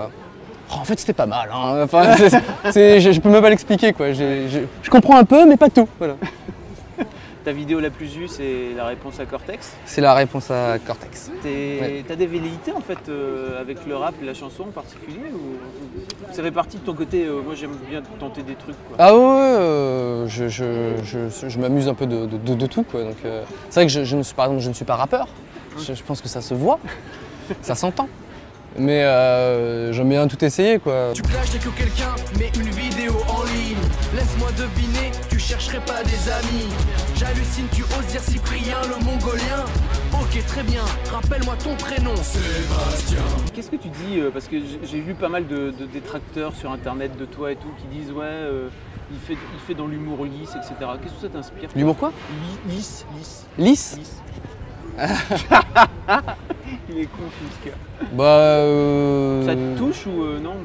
Oh, 0.71 0.75
en 0.79 0.83
fait, 0.83 0.99
c'était 0.99 1.13
pas 1.13 1.25
mal. 1.25 1.49
Hein. 1.53 1.83
Enfin, 1.83 2.15
c 2.17 2.25
est, 2.25 2.71
c 2.71 2.81
est, 2.81 2.99
je, 2.99 3.11
je, 3.11 3.19
peux 3.19 3.29
même 3.29 3.41
pas 3.41 3.49
l'expliquer. 3.49 3.93
quoi. 3.93 4.13
Je, 4.13 4.65
je, 4.81 4.89
comprends 4.89 5.17
un 5.17 5.25
peu, 5.25 5.45
mais 5.45 5.57
pas 5.57 5.69
tout. 5.69 5.87
Voilà. 5.99 6.15
Ta 7.45 7.51
vidéo 7.51 7.79
la 7.79 7.91
plus 7.91 8.07
vue, 8.07 8.27
c'est 8.27 8.73
la 8.75 8.85
réponse 8.85 9.19
à 9.19 9.27
Cortex? 9.27 9.73
C'est 9.85 10.01
la 10.01 10.15
réponse 10.15 10.49
à 10.49 10.79
Cortex. 10.79 11.29
T'as 11.43 11.47
ouais. 11.47 12.03
des 12.17 12.25
velléités 12.25 12.71
en 12.71 12.81
fait 12.81 12.97
euh, 13.07 13.61
avec 13.61 13.85
le 13.85 13.95
rap 13.95 14.15
et 14.19 14.25
la 14.25 14.33
chanson 14.33 14.63
en 14.63 14.71
particulier 14.71 15.29
ou 15.31 16.33
ça 16.33 16.41
fait 16.41 16.49
partie 16.49 16.77
de 16.77 16.81
ton 16.81 16.95
côté 16.95 17.25
euh, 17.25 17.43
Moi 17.45 17.53
j'aime 17.53 17.75
bien 17.87 18.01
tenter 18.19 18.41
des 18.41 18.55
trucs. 18.55 18.75
Quoi. 18.87 18.97
Ah 18.97 19.13
ouais, 19.13 19.21
euh, 19.21 20.27
je, 20.27 20.47
je 20.47 21.59
m'amuse 21.59 21.87
un 21.87 21.93
peu 21.93 22.07
de, 22.07 22.25
de, 22.25 22.37
de, 22.37 22.55
de, 22.55 22.65
tout. 22.65 22.81
quoi. 22.81 23.03
Donc 23.03 23.17
C'est 23.69 23.79
vrai 23.79 23.85
que 23.85 23.91
je, 24.03 24.15
ne 24.15 24.23
suis, 24.23 24.33
par 24.33 24.45
exemple, 24.45 24.63
je 24.63 24.69
ne 24.69 24.73
suis 24.73 24.85
pas 24.85 24.95
rappeur. 24.95 25.27
Je, 25.77 26.01
pense 26.01 26.21
que 26.21 26.27
ça 26.27 26.41
se 26.41 26.55
voit, 26.55 26.79
ça 27.61 27.75
s'entend. 27.75 28.07
Mais 28.77 29.03
euh, 29.03 29.93
j'aime 29.93 30.09
bien 30.09 30.27
tout 30.27 30.43
essayer 30.43 30.79
quoi. 30.79 31.11
Tu 31.13 31.21
clashes 31.21 31.59
que 31.59 31.69
quelqu'un 31.69 32.13
met 32.37 32.51
une 32.59 32.69
vidéo 32.69 33.13
en 33.29 33.43
ligne. 33.43 33.77
Laisse-moi 34.13 34.49
deviner, 34.51 35.11
tu 35.29 35.39
chercherais 35.39 35.79
pas 35.79 36.03
des 36.03 36.29
amis. 36.29 36.67
J'hallucine, 37.15 37.67
tu 37.71 37.83
oses 37.83 38.07
dire 38.07 38.21
Cyprien 38.21 38.77
le 38.89 39.03
mongolien. 39.05 39.63
Ok, 40.13 40.45
très 40.45 40.63
bien, 40.63 40.81
rappelle-moi 41.11 41.55
ton 41.63 41.75
prénom. 41.75 42.15
Sébastien. 42.17 43.23
Qu'est-ce 43.53 43.69
que 43.69 43.77
tu 43.77 43.87
dis 43.89 44.19
euh, 44.19 44.29
Parce 44.31 44.47
que 44.47 44.57
j'ai 44.83 44.99
vu 44.99 45.13
pas 45.13 45.29
mal 45.29 45.47
de, 45.47 45.71
de, 45.71 45.85
détracteurs 45.85 46.53
sur 46.55 46.71
internet 46.71 47.17
de 47.17 47.25
toi 47.25 47.51
et 47.51 47.55
tout 47.55 47.71
qui 47.79 47.97
disent 47.97 48.11
ouais. 48.11 48.25
Euh, 48.25 48.67
il 49.11 49.19
fait, 49.19 49.33
il 49.53 49.59
fait 49.59 49.75
dans 49.75 49.85
l'humour 49.85 50.25
lisse, 50.25 50.55
etc. 50.55 50.73
Qu'est-ce 51.01 51.13
que 51.13 51.21
ça 51.21 51.29
t'inspire 51.29 51.69
L'humour 51.75 51.95
quoi? 51.95 52.11
Lisse, 52.67 53.05
lisse. 53.15 53.45
Lisse, 53.57 53.97
lisse. 53.99 54.21
il 56.89 56.99
est 56.99 57.05
confus 57.07 57.71
Bah. 58.13 58.23
Euh... 58.23 59.45
Ça 59.45 59.55
te 59.55 59.77
touche 59.77 60.07
ou 60.07 60.23
euh, 60.23 60.39
non 60.39 60.55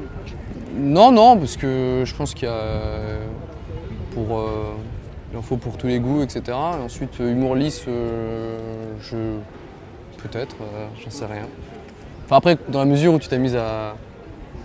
Non, 0.75 1.11
non, 1.11 1.37
parce 1.37 1.57
que 1.57 2.03
je 2.05 2.15
pense 2.15 2.33
qu'il 2.33 2.47
y 2.47 2.51
a. 2.51 2.63
Pour. 4.13 4.39
Euh, 4.39 4.73
il 5.31 5.37
en 5.37 5.41
faut 5.41 5.57
pour 5.57 5.77
tous 5.77 5.87
les 5.87 5.99
goûts, 5.99 6.21
etc. 6.21 6.41
Et 6.47 6.83
ensuite, 6.83 7.19
humour 7.19 7.55
lisse, 7.55 7.85
euh, 7.87 8.57
je. 9.01 9.17
Peut-être, 10.21 10.57
j'en 11.03 11.09
sais 11.09 11.25
rien. 11.25 11.47
Enfin, 12.25 12.37
après, 12.37 12.57
dans 12.69 12.79
la 12.79 12.85
mesure 12.85 13.13
où 13.13 13.19
tu 13.19 13.27
t'amuses 13.27 13.55
à. 13.55 13.95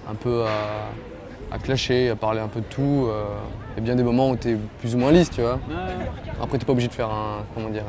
un 0.09 0.14
peu 0.14 0.44
à. 0.44 1.55
à 1.55 1.59
clasher, 1.59 2.11
à 2.11 2.16
parler 2.16 2.40
un 2.40 2.48
peu 2.48 2.61
de 2.61 2.66
tout, 2.66 3.09
il 3.09 3.76
y 3.76 3.79
a 3.79 3.83
bien 3.83 3.96
des 3.96 4.02
moments 4.02 4.31
où 4.31 4.37
tu 4.37 4.50
es 4.50 4.57
plus 4.81 4.94
ou 4.94 4.98
moins 4.98 5.11
lisse, 5.12 5.31
tu 5.31 5.40
vois. 5.40 5.55
Ouais. 5.55 5.94
Après, 6.42 6.59
tu 6.59 6.66
pas 6.66 6.72
obligé 6.72 6.88
de 6.88 6.92
faire 6.92 7.11
un. 7.11 7.44
comment 7.55 7.70
dire 7.70 7.85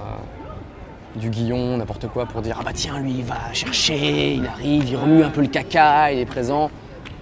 du 1.16 1.30
guillon, 1.30 1.78
n'importe 1.78 2.08
quoi, 2.08 2.26
pour 2.26 2.42
dire 2.42 2.58
ah 2.60 2.64
bah 2.64 2.72
tiens 2.74 3.00
lui 3.00 3.16
il 3.20 3.24
va 3.24 3.54
chercher, 3.54 4.34
il 4.36 4.46
arrive, 4.46 4.90
il 4.90 4.96
remue 4.96 5.24
un 5.24 5.30
peu 5.30 5.42
le 5.42 5.48
caca, 5.48 6.12
il 6.12 6.20
est 6.20 6.26
présent. 6.26 6.70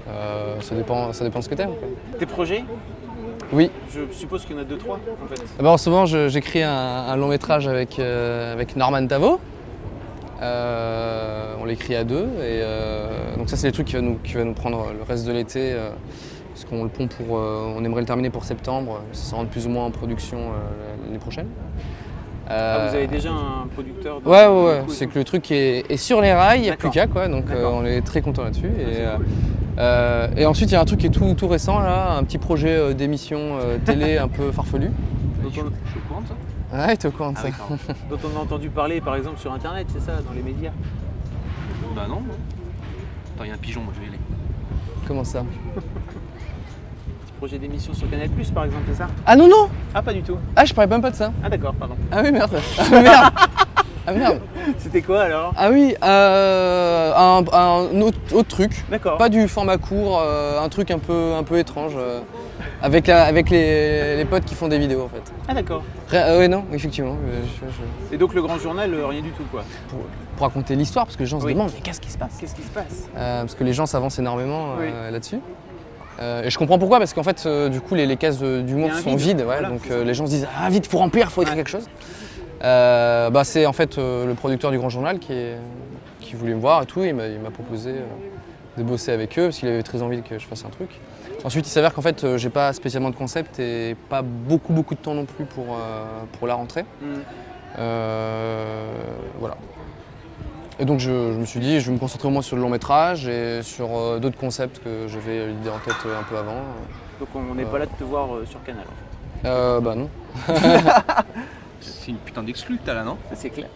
Euh, 0.07 0.59
ça, 0.61 0.75
dépend, 0.75 1.13
ça 1.13 1.23
dépend 1.23 1.39
de 1.39 1.43
ce 1.43 1.49
que 1.49 1.55
t'aimes. 1.55 1.73
Tes 2.19 2.25
projets? 2.25 2.63
Oui. 3.51 3.71
Je 3.91 4.01
suppose 4.11 4.45
qu'il 4.45 4.55
y 4.55 4.59
en 4.59 4.61
a 4.61 4.65
deux, 4.65 4.77
trois 4.77 4.97
en 4.97 5.27
fait. 5.27 5.41
Ah 5.59 5.63
bah, 5.63 5.71
en 5.71 5.77
ce 5.77 5.89
moment 5.89 6.05
j'écris 6.05 6.63
un, 6.63 6.71
un, 6.71 7.15
long 7.15 7.27
métrage 7.27 7.67
avec, 7.67 7.99
euh, 7.99 8.53
avec 8.53 8.75
Norman 8.75 9.05
Tavo. 9.07 9.39
Euh, 10.41 11.55
on 11.61 11.65
l'écrit 11.65 11.95
à 11.95 12.03
deux 12.03 12.27
et 12.43 12.61
donc 13.37 13.49
ça 13.49 13.55
c'est 13.55 13.67
les 13.67 13.71
trucs 13.71 13.87
qui 13.87 13.93
va 13.93 14.01
nous, 14.01 14.15
qui 14.15 14.33
va 14.33 14.43
nous 14.43 14.53
prendre 14.53 14.87
le 14.91 15.01
reste 15.03 15.25
de 15.25 15.31
l'été 15.31 15.73
parce 16.53 16.65
qu'on 16.65 16.83
le 16.83 16.89
pond 16.89 17.07
pour, 17.07 17.37
on 17.37 17.83
aimerait 17.85 18.01
le 18.01 18.07
terminer 18.07 18.29
pour 18.29 18.43
septembre, 18.43 19.01
ça 19.13 19.37
rentre 19.37 19.49
plus 19.49 19.65
ou 19.65 19.69
moins 19.69 19.85
en 19.85 19.91
production 19.91 20.51
l'année 21.05 21.19
prochaine. 21.19 21.47
Euh... 22.49 22.77
Ah, 22.77 22.89
vous 22.89 22.95
avez 22.95 23.07
déjà 23.07 23.31
un 23.31 23.67
producteur 23.67 24.21
de... 24.21 24.27
Ouais, 24.27 24.47
ouais, 24.47 24.63
ouais. 24.63 24.83
c'est 24.89 25.07
que 25.07 25.17
le 25.17 25.25
truc 25.25 25.49
est, 25.51 25.89
est, 25.89 25.97
sur 25.97 26.21
les 26.21 26.33
rails, 26.33 26.59
il 26.59 26.63
n'y 26.63 26.69
a 26.69 26.77
plus 26.77 26.89
qu'à, 26.89 27.07
quoi. 27.07 27.27
Donc 27.27 27.49
euh, 27.49 27.65
on 27.65 27.85
est 27.85 28.01
très 28.01 28.21
content 28.21 28.43
là-dessus. 28.43 28.67
Et, 28.67 29.03
euh, 29.79 30.27
et, 30.37 30.45
ensuite, 30.45 30.69
il 30.69 30.73
y 30.73 30.77
a 30.77 30.81
un 30.81 30.85
truc 30.85 30.99
qui 30.99 31.07
est 31.07 31.11
tout, 31.11 31.33
tout 31.33 31.47
récent, 31.47 31.79
là, 31.79 32.15
un 32.17 32.23
petit 32.23 32.37
projet 32.37 32.75
euh, 32.75 32.93
d'émission 32.93 33.57
télé 33.83 34.17
un 34.17 34.27
peu 34.27 34.51
farfelu. 34.51 34.87
Donc, 34.87 34.93
je 35.47 35.51
suis 35.51 35.61
au 35.61 36.07
courant 36.07 36.21
de 36.21 36.27
ça 36.27 36.87
Ouais, 36.87 36.97
t'es 36.97 37.07
au 37.07 37.11
courant 37.11 37.31
de 37.31 37.37
ah, 37.39 37.49
ça. 37.87 37.93
Dont 38.09 38.17
on 38.23 38.39
a 38.39 38.41
entendu 38.41 38.69
parler, 38.69 39.01
par 39.01 39.15
exemple, 39.15 39.39
sur 39.39 39.51
Internet, 39.51 39.87
c'est 39.91 40.01
ça, 40.01 40.21
dans 40.21 40.33
les 40.33 40.41
médias? 40.41 40.71
Bah 41.95 42.05
non. 42.09 42.21
Attends, 43.35 43.43
il 43.43 43.47
y 43.47 43.51
a 43.51 43.53
un 43.53 43.57
pigeon, 43.57 43.81
moi 43.81 43.93
je 43.95 44.01
vais 44.01 44.07
y 44.07 44.09
aller. 44.09 44.19
Comment 45.07 45.23
ça? 45.23 45.43
Projet 47.45 47.59
d'émission 47.59 47.93
sur 47.93 48.09
Canal 48.09 48.27
Plus 48.29 48.49
par 48.49 48.65
exemple, 48.65 48.85
c'est 48.87 48.97
ça? 48.97 49.07
Ah 49.23 49.35
non, 49.35 49.47
non 49.47 49.69
Ah, 49.93 50.01
pas 50.01 50.13
du 50.13 50.23
tout. 50.23 50.35
Ah, 50.55 50.65
je 50.65 50.73
parlais 50.73 50.89
même 50.89 51.03
pas 51.03 51.11
de 51.11 51.15
ça. 51.15 51.31
Ah, 51.43 51.49
d'accord, 51.49 51.75
pardon. 51.75 51.95
Ah 52.11 52.21
oui, 52.23 52.31
merde. 52.31 52.59
Ah 52.79 53.01
merde. 53.01 53.33
Ah 54.07 54.11
merde. 54.13 54.39
C'était 54.79 55.03
quoi 55.03 55.21
alors? 55.21 55.53
Ah 55.55 55.69
oui, 55.69 55.93
euh, 56.03 57.13
un, 57.15 57.43
un 57.53 58.01
autre, 58.01 58.17
autre, 58.33 58.47
truc. 58.47 58.83
D'accord. 58.89 59.19
Pas 59.19 59.29
du 59.29 59.47
format 59.47 59.77
court, 59.77 60.23
euh, 60.23 60.59
un 60.59 60.69
truc 60.69 60.89
un 60.89 60.97
peu, 60.97 61.33
un 61.35 61.43
peu 61.43 61.59
étrange. 61.59 61.93
Euh, 61.95 62.21
avec, 62.81 63.05
la, 63.05 63.25
avec 63.25 63.51
les, 63.51 64.15
les, 64.15 64.25
potes 64.25 64.45
qui 64.45 64.55
font 64.55 64.67
des 64.67 64.79
vidéos 64.79 65.03
en 65.03 65.09
fait. 65.09 65.31
Ah 65.47 65.53
d'accord. 65.53 65.83
oui, 66.11 66.49
non, 66.49 66.65
effectivement. 66.73 67.15
Je, 67.61 67.67
je... 67.67 68.15
Et 68.15 68.17
donc 68.17 68.33
le 68.33 68.41
grand 68.41 68.57
journal, 68.57 68.91
rien 69.07 69.21
du 69.21 69.31
tout 69.31 69.43
quoi 69.51 69.63
Pour, 69.89 69.99
pour 70.35 70.47
raconter 70.47 70.75
l'histoire, 70.75 71.05
parce 71.05 71.15
que 71.15 71.21
les 71.21 71.27
gens 71.27 71.37
oui. 71.37 71.49
se 71.51 71.53
demandent, 71.53 71.71
mais 71.75 71.81
qu'est-ce 71.81 72.01
qui 72.01 72.09
se 72.09 72.17
passe? 72.17 72.37
Qu'est-ce 72.39 72.55
qui 72.55 72.63
se 72.63 72.71
passe 72.71 73.07
Parce 73.13 73.53
que 73.53 73.63
les 73.63 73.73
gens 73.73 73.85
s'avancent 73.85 74.17
énormément 74.17 74.75
oui. 74.79 74.87
là-dessus. 75.11 75.39
Euh, 76.19 76.43
et 76.43 76.49
je 76.49 76.57
comprends 76.57 76.79
pourquoi, 76.79 76.99
parce 76.99 77.13
qu'en 77.13 77.23
fait, 77.23 77.43
euh, 77.45 77.69
du 77.69 77.81
coup, 77.81 77.95
les, 77.95 78.05
les 78.05 78.17
cases 78.17 78.39
d'humour 78.39 78.93
sont 78.93 79.15
vide. 79.15 79.19
vides, 79.19 79.39
ouais, 79.39 79.45
voilà, 79.45 79.69
donc 79.69 79.89
euh, 79.91 80.03
les 80.03 80.13
gens 80.13 80.25
se 80.25 80.31
disent 80.31 80.47
Ah, 80.57 80.69
vite, 80.69 80.87
faut 80.87 80.97
remplir, 80.97 81.31
faut 81.31 81.41
écrire 81.41 81.55
ouais. 81.57 81.63
quelque 81.63 81.71
chose. 81.71 81.87
bah, 82.61 83.43
c'est 83.43 83.65
en 83.65 83.73
fait 83.73 83.97
le 83.97 84.33
producteur 84.33 84.71
du 84.71 84.77
Grand 84.77 84.89
Journal 84.89 85.19
qui, 85.19 85.33
est, 85.33 85.57
qui 86.21 86.35
voulait 86.35 86.53
me 86.53 86.59
voir 86.59 86.83
et 86.83 86.85
tout. 86.85 87.03
Il 87.03 87.13
m'a 87.13 87.51
proposé 87.51 87.93
de 88.77 88.83
bosser 88.83 89.11
avec 89.11 89.37
eux 89.39 89.45
parce 89.45 89.57
qu'il 89.57 89.69
avait 89.69 89.83
très 89.83 90.01
envie 90.01 90.21
que 90.21 90.39
je 90.39 90.45
fasse 90.45 90.65
un 90.65 90.69
truc. 90.69 90.89
Ensuite, 91.43 91.67
il 91.67 91.69
s'avère 91.69 91.93
qu'en 91.93 92.01
fait, 92.01 92.37
j'ai 92.37 92.49
pas 92.49 92.73
spécialement 92.73 93.09
de 93.11 93.15
concept 93.15 93.59
et 93.59 93.95
pas 94.09 94.21
beaucoup, 94.23 94.73
beaucoup 94.73 94.95
de 94.95 94.99
temps 94.99 95.13
non 95.13 95.25
plus 95.25 95.45
pour, 95.45 95.77
pour 96.37 96.47
la 96.47 96.55
rentrée. 96.55 96.85
Mm. 97.01 97.77
voilà. 99.39 99.57
Et 100.77 100.85
donc 100.85 100.99
je, 100.99 101.33
je, 101.33 101.37
me 101.37 101.45
suis 101.45 101.61
dit, 101.61 101.79
je 101.79 101.85
vais 101.87 101.93
me 101.93 101.99
concentrer 101.99 102.27
au 102.27 102.31
moins 102.31 102.41
sur 102.41 102.57
le 102.57 102.61
long 102.61 102.69
métrage 102.69 103.27
et 103.27 103.61
sur 103.63 103.95
euh, 103.95 104.19
d'autres 104.19 104.37
concepts 104.37 104.83
que 104.83 105.07
j'avais 105.07 105.47
l'idée 105.47 105.69
en 105.69 105.79
tête 105.79 105.95
euh, 106.05 106.19
un 106.19 106.23
peu 106.23 106.37
avant. 106.37 106.63
Donc 107.19 107.29
on 107.33 107.55
n'est 107.55 107.63
euh... 107.63 107.67
pas 107.67 107.79
là 107.79 107.85
de 107.85 107.91
te 107.91 108.03
voir 108.03 108.35
euh, 108.35 108.45
sur 108.45 108.61
Canal 108.63 108.83
en 108.83 108.87
fait 108.87 109.47
euh, 109.47 109.79
Bah 109.79 109.95
non. 109.95 110.09
c'est 111.79 112.11
une 112.11 112.17
putain 112.17 112.43
d'exclu 112.43 112.77
que 112.77 112.85
t'as 112.85 112.93
là, 112.93 113.03
non? 113.03 113.17
C'est 113.33 113.49
clair. 113.49 113.69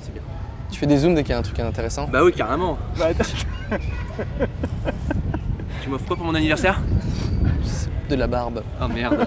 c'est 0.00 0.12
bien. 0.12 0.22
fais 0.72 0.86
des 0.86 0.98
zooms 0.98 1.14
dès 1.14 1.22
qu'il 1.22 1.32
y 1.32 1.34
a 1.34 1.38
un 1.38 1.42
truc 1.42 1.58
intéressant. 1.58 2.06
Bah 2.06 2.22
oui, 2.22 2.32
carrément. 2.32 2.78
Bah, 2.96 3.08
Tu 5.82 5.88
m'offres 5.88 6.06
quoi 6.06 6.16
pour 6.16 6.26
mon 6.26 6.34
anniversaire? 6.34 6.80
De 8.08 8.14
la 8.14 8.26
barbe 8.26 8.62
Oh 8.80 8.88
merde. 8.88 9.26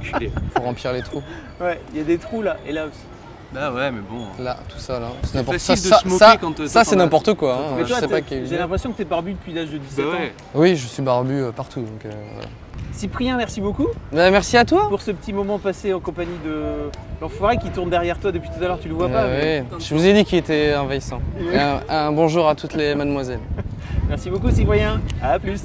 pour 0.54 0.64
remplir 0.64 0.92
les 0.92 1.02
trous. 1.02 1.22
ouais, 1.60 1.80
il 1.92 1.98
y 1.98 2.00
a 2.00 2.04
des 2.04 2.18
trous 2.18 2.42
là, 2.42 2.56
et 2.66 2.72
là 2.72 2.86
aussi. 2.86 3.09
Bah 3.52 3.72
ouais, 3.72 3.90
mais 3.90 4.00
bon. 4.08 4.26
Là, 4.42 4.56
tout 4.68 4.78
ça 4.78 5.00
là. 5.00 5.08
C'est 5.22 5.28
C'est 5.30 5.38
n'importe 5.38 5.58
facile 5.58 5.76
ça. 5.76 5.88
de 5.88 5.94
ça, 5.94 5.98
se 6.00 6.04
moquer 6.08 6.18
ça- 6.18 6.36
quand, 6.40 6.56
ça, 6.66 6.72
toi, 6.72 6.84
c'est 6.84 6.96
n'importe 6.96 7.34
quoi. 7.34 7.54
hein. 7.54 7.74
Mais 7.78 7.84
Je 7.84 7.94
sais 7.94 8.06
pas 8.08 8.18
j'ai 8.30 8.56
l'impression 8.58 8.92
que 8.92 8.96
t'es 8.98 9.04
barbu 9.04 9.32
depuis 9.32 9.52
l'âge 9.52 9.70
de 9.70 9.78
17 9.78 10.04
Bah 10.04 10.10
ans. 10.10 10.14
ouais. 10.14 10.32
Oui, 10.54 10.76
je 10.76 10.86
suis 10.86 11.02
barbu 11.02 11.34
euh, 11.34 11.50
partout. 11.52 11.80
Donc, 11.80 12.04
euh, 12.06 12.10
voilà. 12.34 12.48
Cyprien, 12.92 13.36
merci 13.36 13.60
beaucoup 13.60 13.86
Bah, 14.12 14.30
merci 14.30 14.56
à 14.56 14.64
toi. 14.64 14.88
pour 14.88 15.00
ce 15.02 15.10
petit 15.10 15.32
moment 15.32 15.58
passé 15.58 15.92
en 15.94 16.00
compagnie 16.00 16.38
de 16.44 16.90
l'enfoiré 17.20 17.56
qui 17.58 17.70
tourne 17.70 17.90
derrière 17.90 18.18
toi 18.18 18.30
depuis 18.30 18.50
tout 18.50 18.62
à 18.62 18.68
l'heure, 18.68 18.78
tu 18.80 18.88
le 18.88 18.94
vois 18.94 19.08
pas. 19.08 19.26
Mais- 19.26 19.30
ouais. 19.40 19.64
Je 19.80 19.94
vous 19.94 20.06
ai 20.06 20.12
dit 20.12 20.24
qu'il 20.24 20.38
était 20.38 20.74
envahissant. 20.76 21.20
Un, 21.54 21.80
un 21.88 22.12
bonjour 22.12 22.48
à 22.48 22.54
toutes 22.54 22.74
les 22.74 22.94
mademoiselles. 22.94 23.40
Merci 24.08 24.30
beaucoup 24.30 24.50
Cyprien, 24.50 25.00
à 25.22 25.38
plus. 25.40 25.60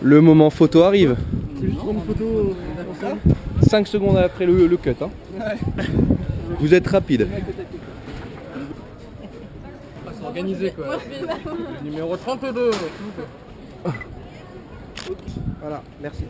Le 0.00 0.20
moment 0.20 0.48
photo 0.50 0.82
arrive. 0.84 1.16
5 3.68 3.86
secondes 3.86 4.16
après 4.16 4.46
le, 4.46 4.66
le 4.66 4.76
cut. 4.76 4.94
Hein. 5.02 5.08
Vous 6.60 6.74
êtes 6.74 6.86
rapide. 6.88 7.28
organisé 10.24 10.72
quoi. 10.72 10.98
Numéro 11.82 12.16
32. 12.16 12.70
Voilà, 15.60 15.82
merci. 16.00 16.24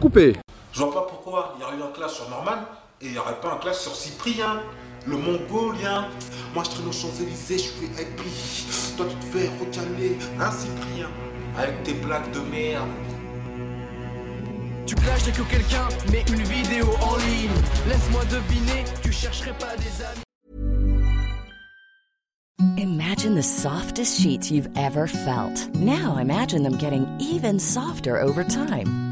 Coupé. 0.00 0.36
Je 0.72 0.78
vois 0.78 0.94
pas 0.94 1.06
pourquoi 1.08 1.54
il 1.56 1.62
y 1.62 1.64
aurait 1.64 1.76
eu 1.76 1.82
un 1.82 1.92
clash 1.92 2.12
sur 2.12 2.30
Norman 2.30 2.62
et 3.00 3.06
il 3.06 3.12
n'y 3.12 3.18
aurait 3.18 3.40
pas 3.40 3.54
un 3.54 3.56
clash 3.56 3.78
sur 3.78 3.94
Cyprien, 3.94 4.62
le 5.06 5.16
mongolien. 5.16 6.08
Moi 6.54 6.64
je 6.64 6.70
traîne 6.70 6.88
aux 6.88 6.92
Champs-Élysées, 6.92 7.58
je 7.58 7.68
fais 7.68 8.02
happy. 8.02 8.94
Toi 8.96 9.06
tu 9.08 9.16
te 9.16 9.36
fais 9.36 9.48
recaler, 9.58 10.16
hein 10.40 10.50
Cyprien, 10.50 11.08
avec 11.56 11.82
tes 11.82 11.94
blagues 11.94 12.30
de 12.32 12.40
merde. 12.40 12.88
Tu 14.86 14.94
plages 14.94 15.32
que 15.32 15.42
quelqu'un 15.42 15.88
met 16.10 16.24
une 16.32 16.42
vidéo. 16.44 16.86
Laisse-moi 17.88 18.22
deviner, 18.26 18.84
tu 19.02 19.12
chercherais 19.12 19.54
pas 19.58 19.74
des 19.76 20.02
amis. 20.04 20.22
Imagine 22.76 23.34
the 23.34 23.42
softest 23.42 24.20
sheets 24.20 24.50
you've 24.50 24.68
ever 24.76 25.06
felt. 25.06 25.74
Now 25.74 26.18
imagine 26.18 26.62
them 26.62 26.76
getting 26.76 27.06
even 27.18 27.58
softer 27.58 28.20
over 28.20 28.44
time. 28.44 29.07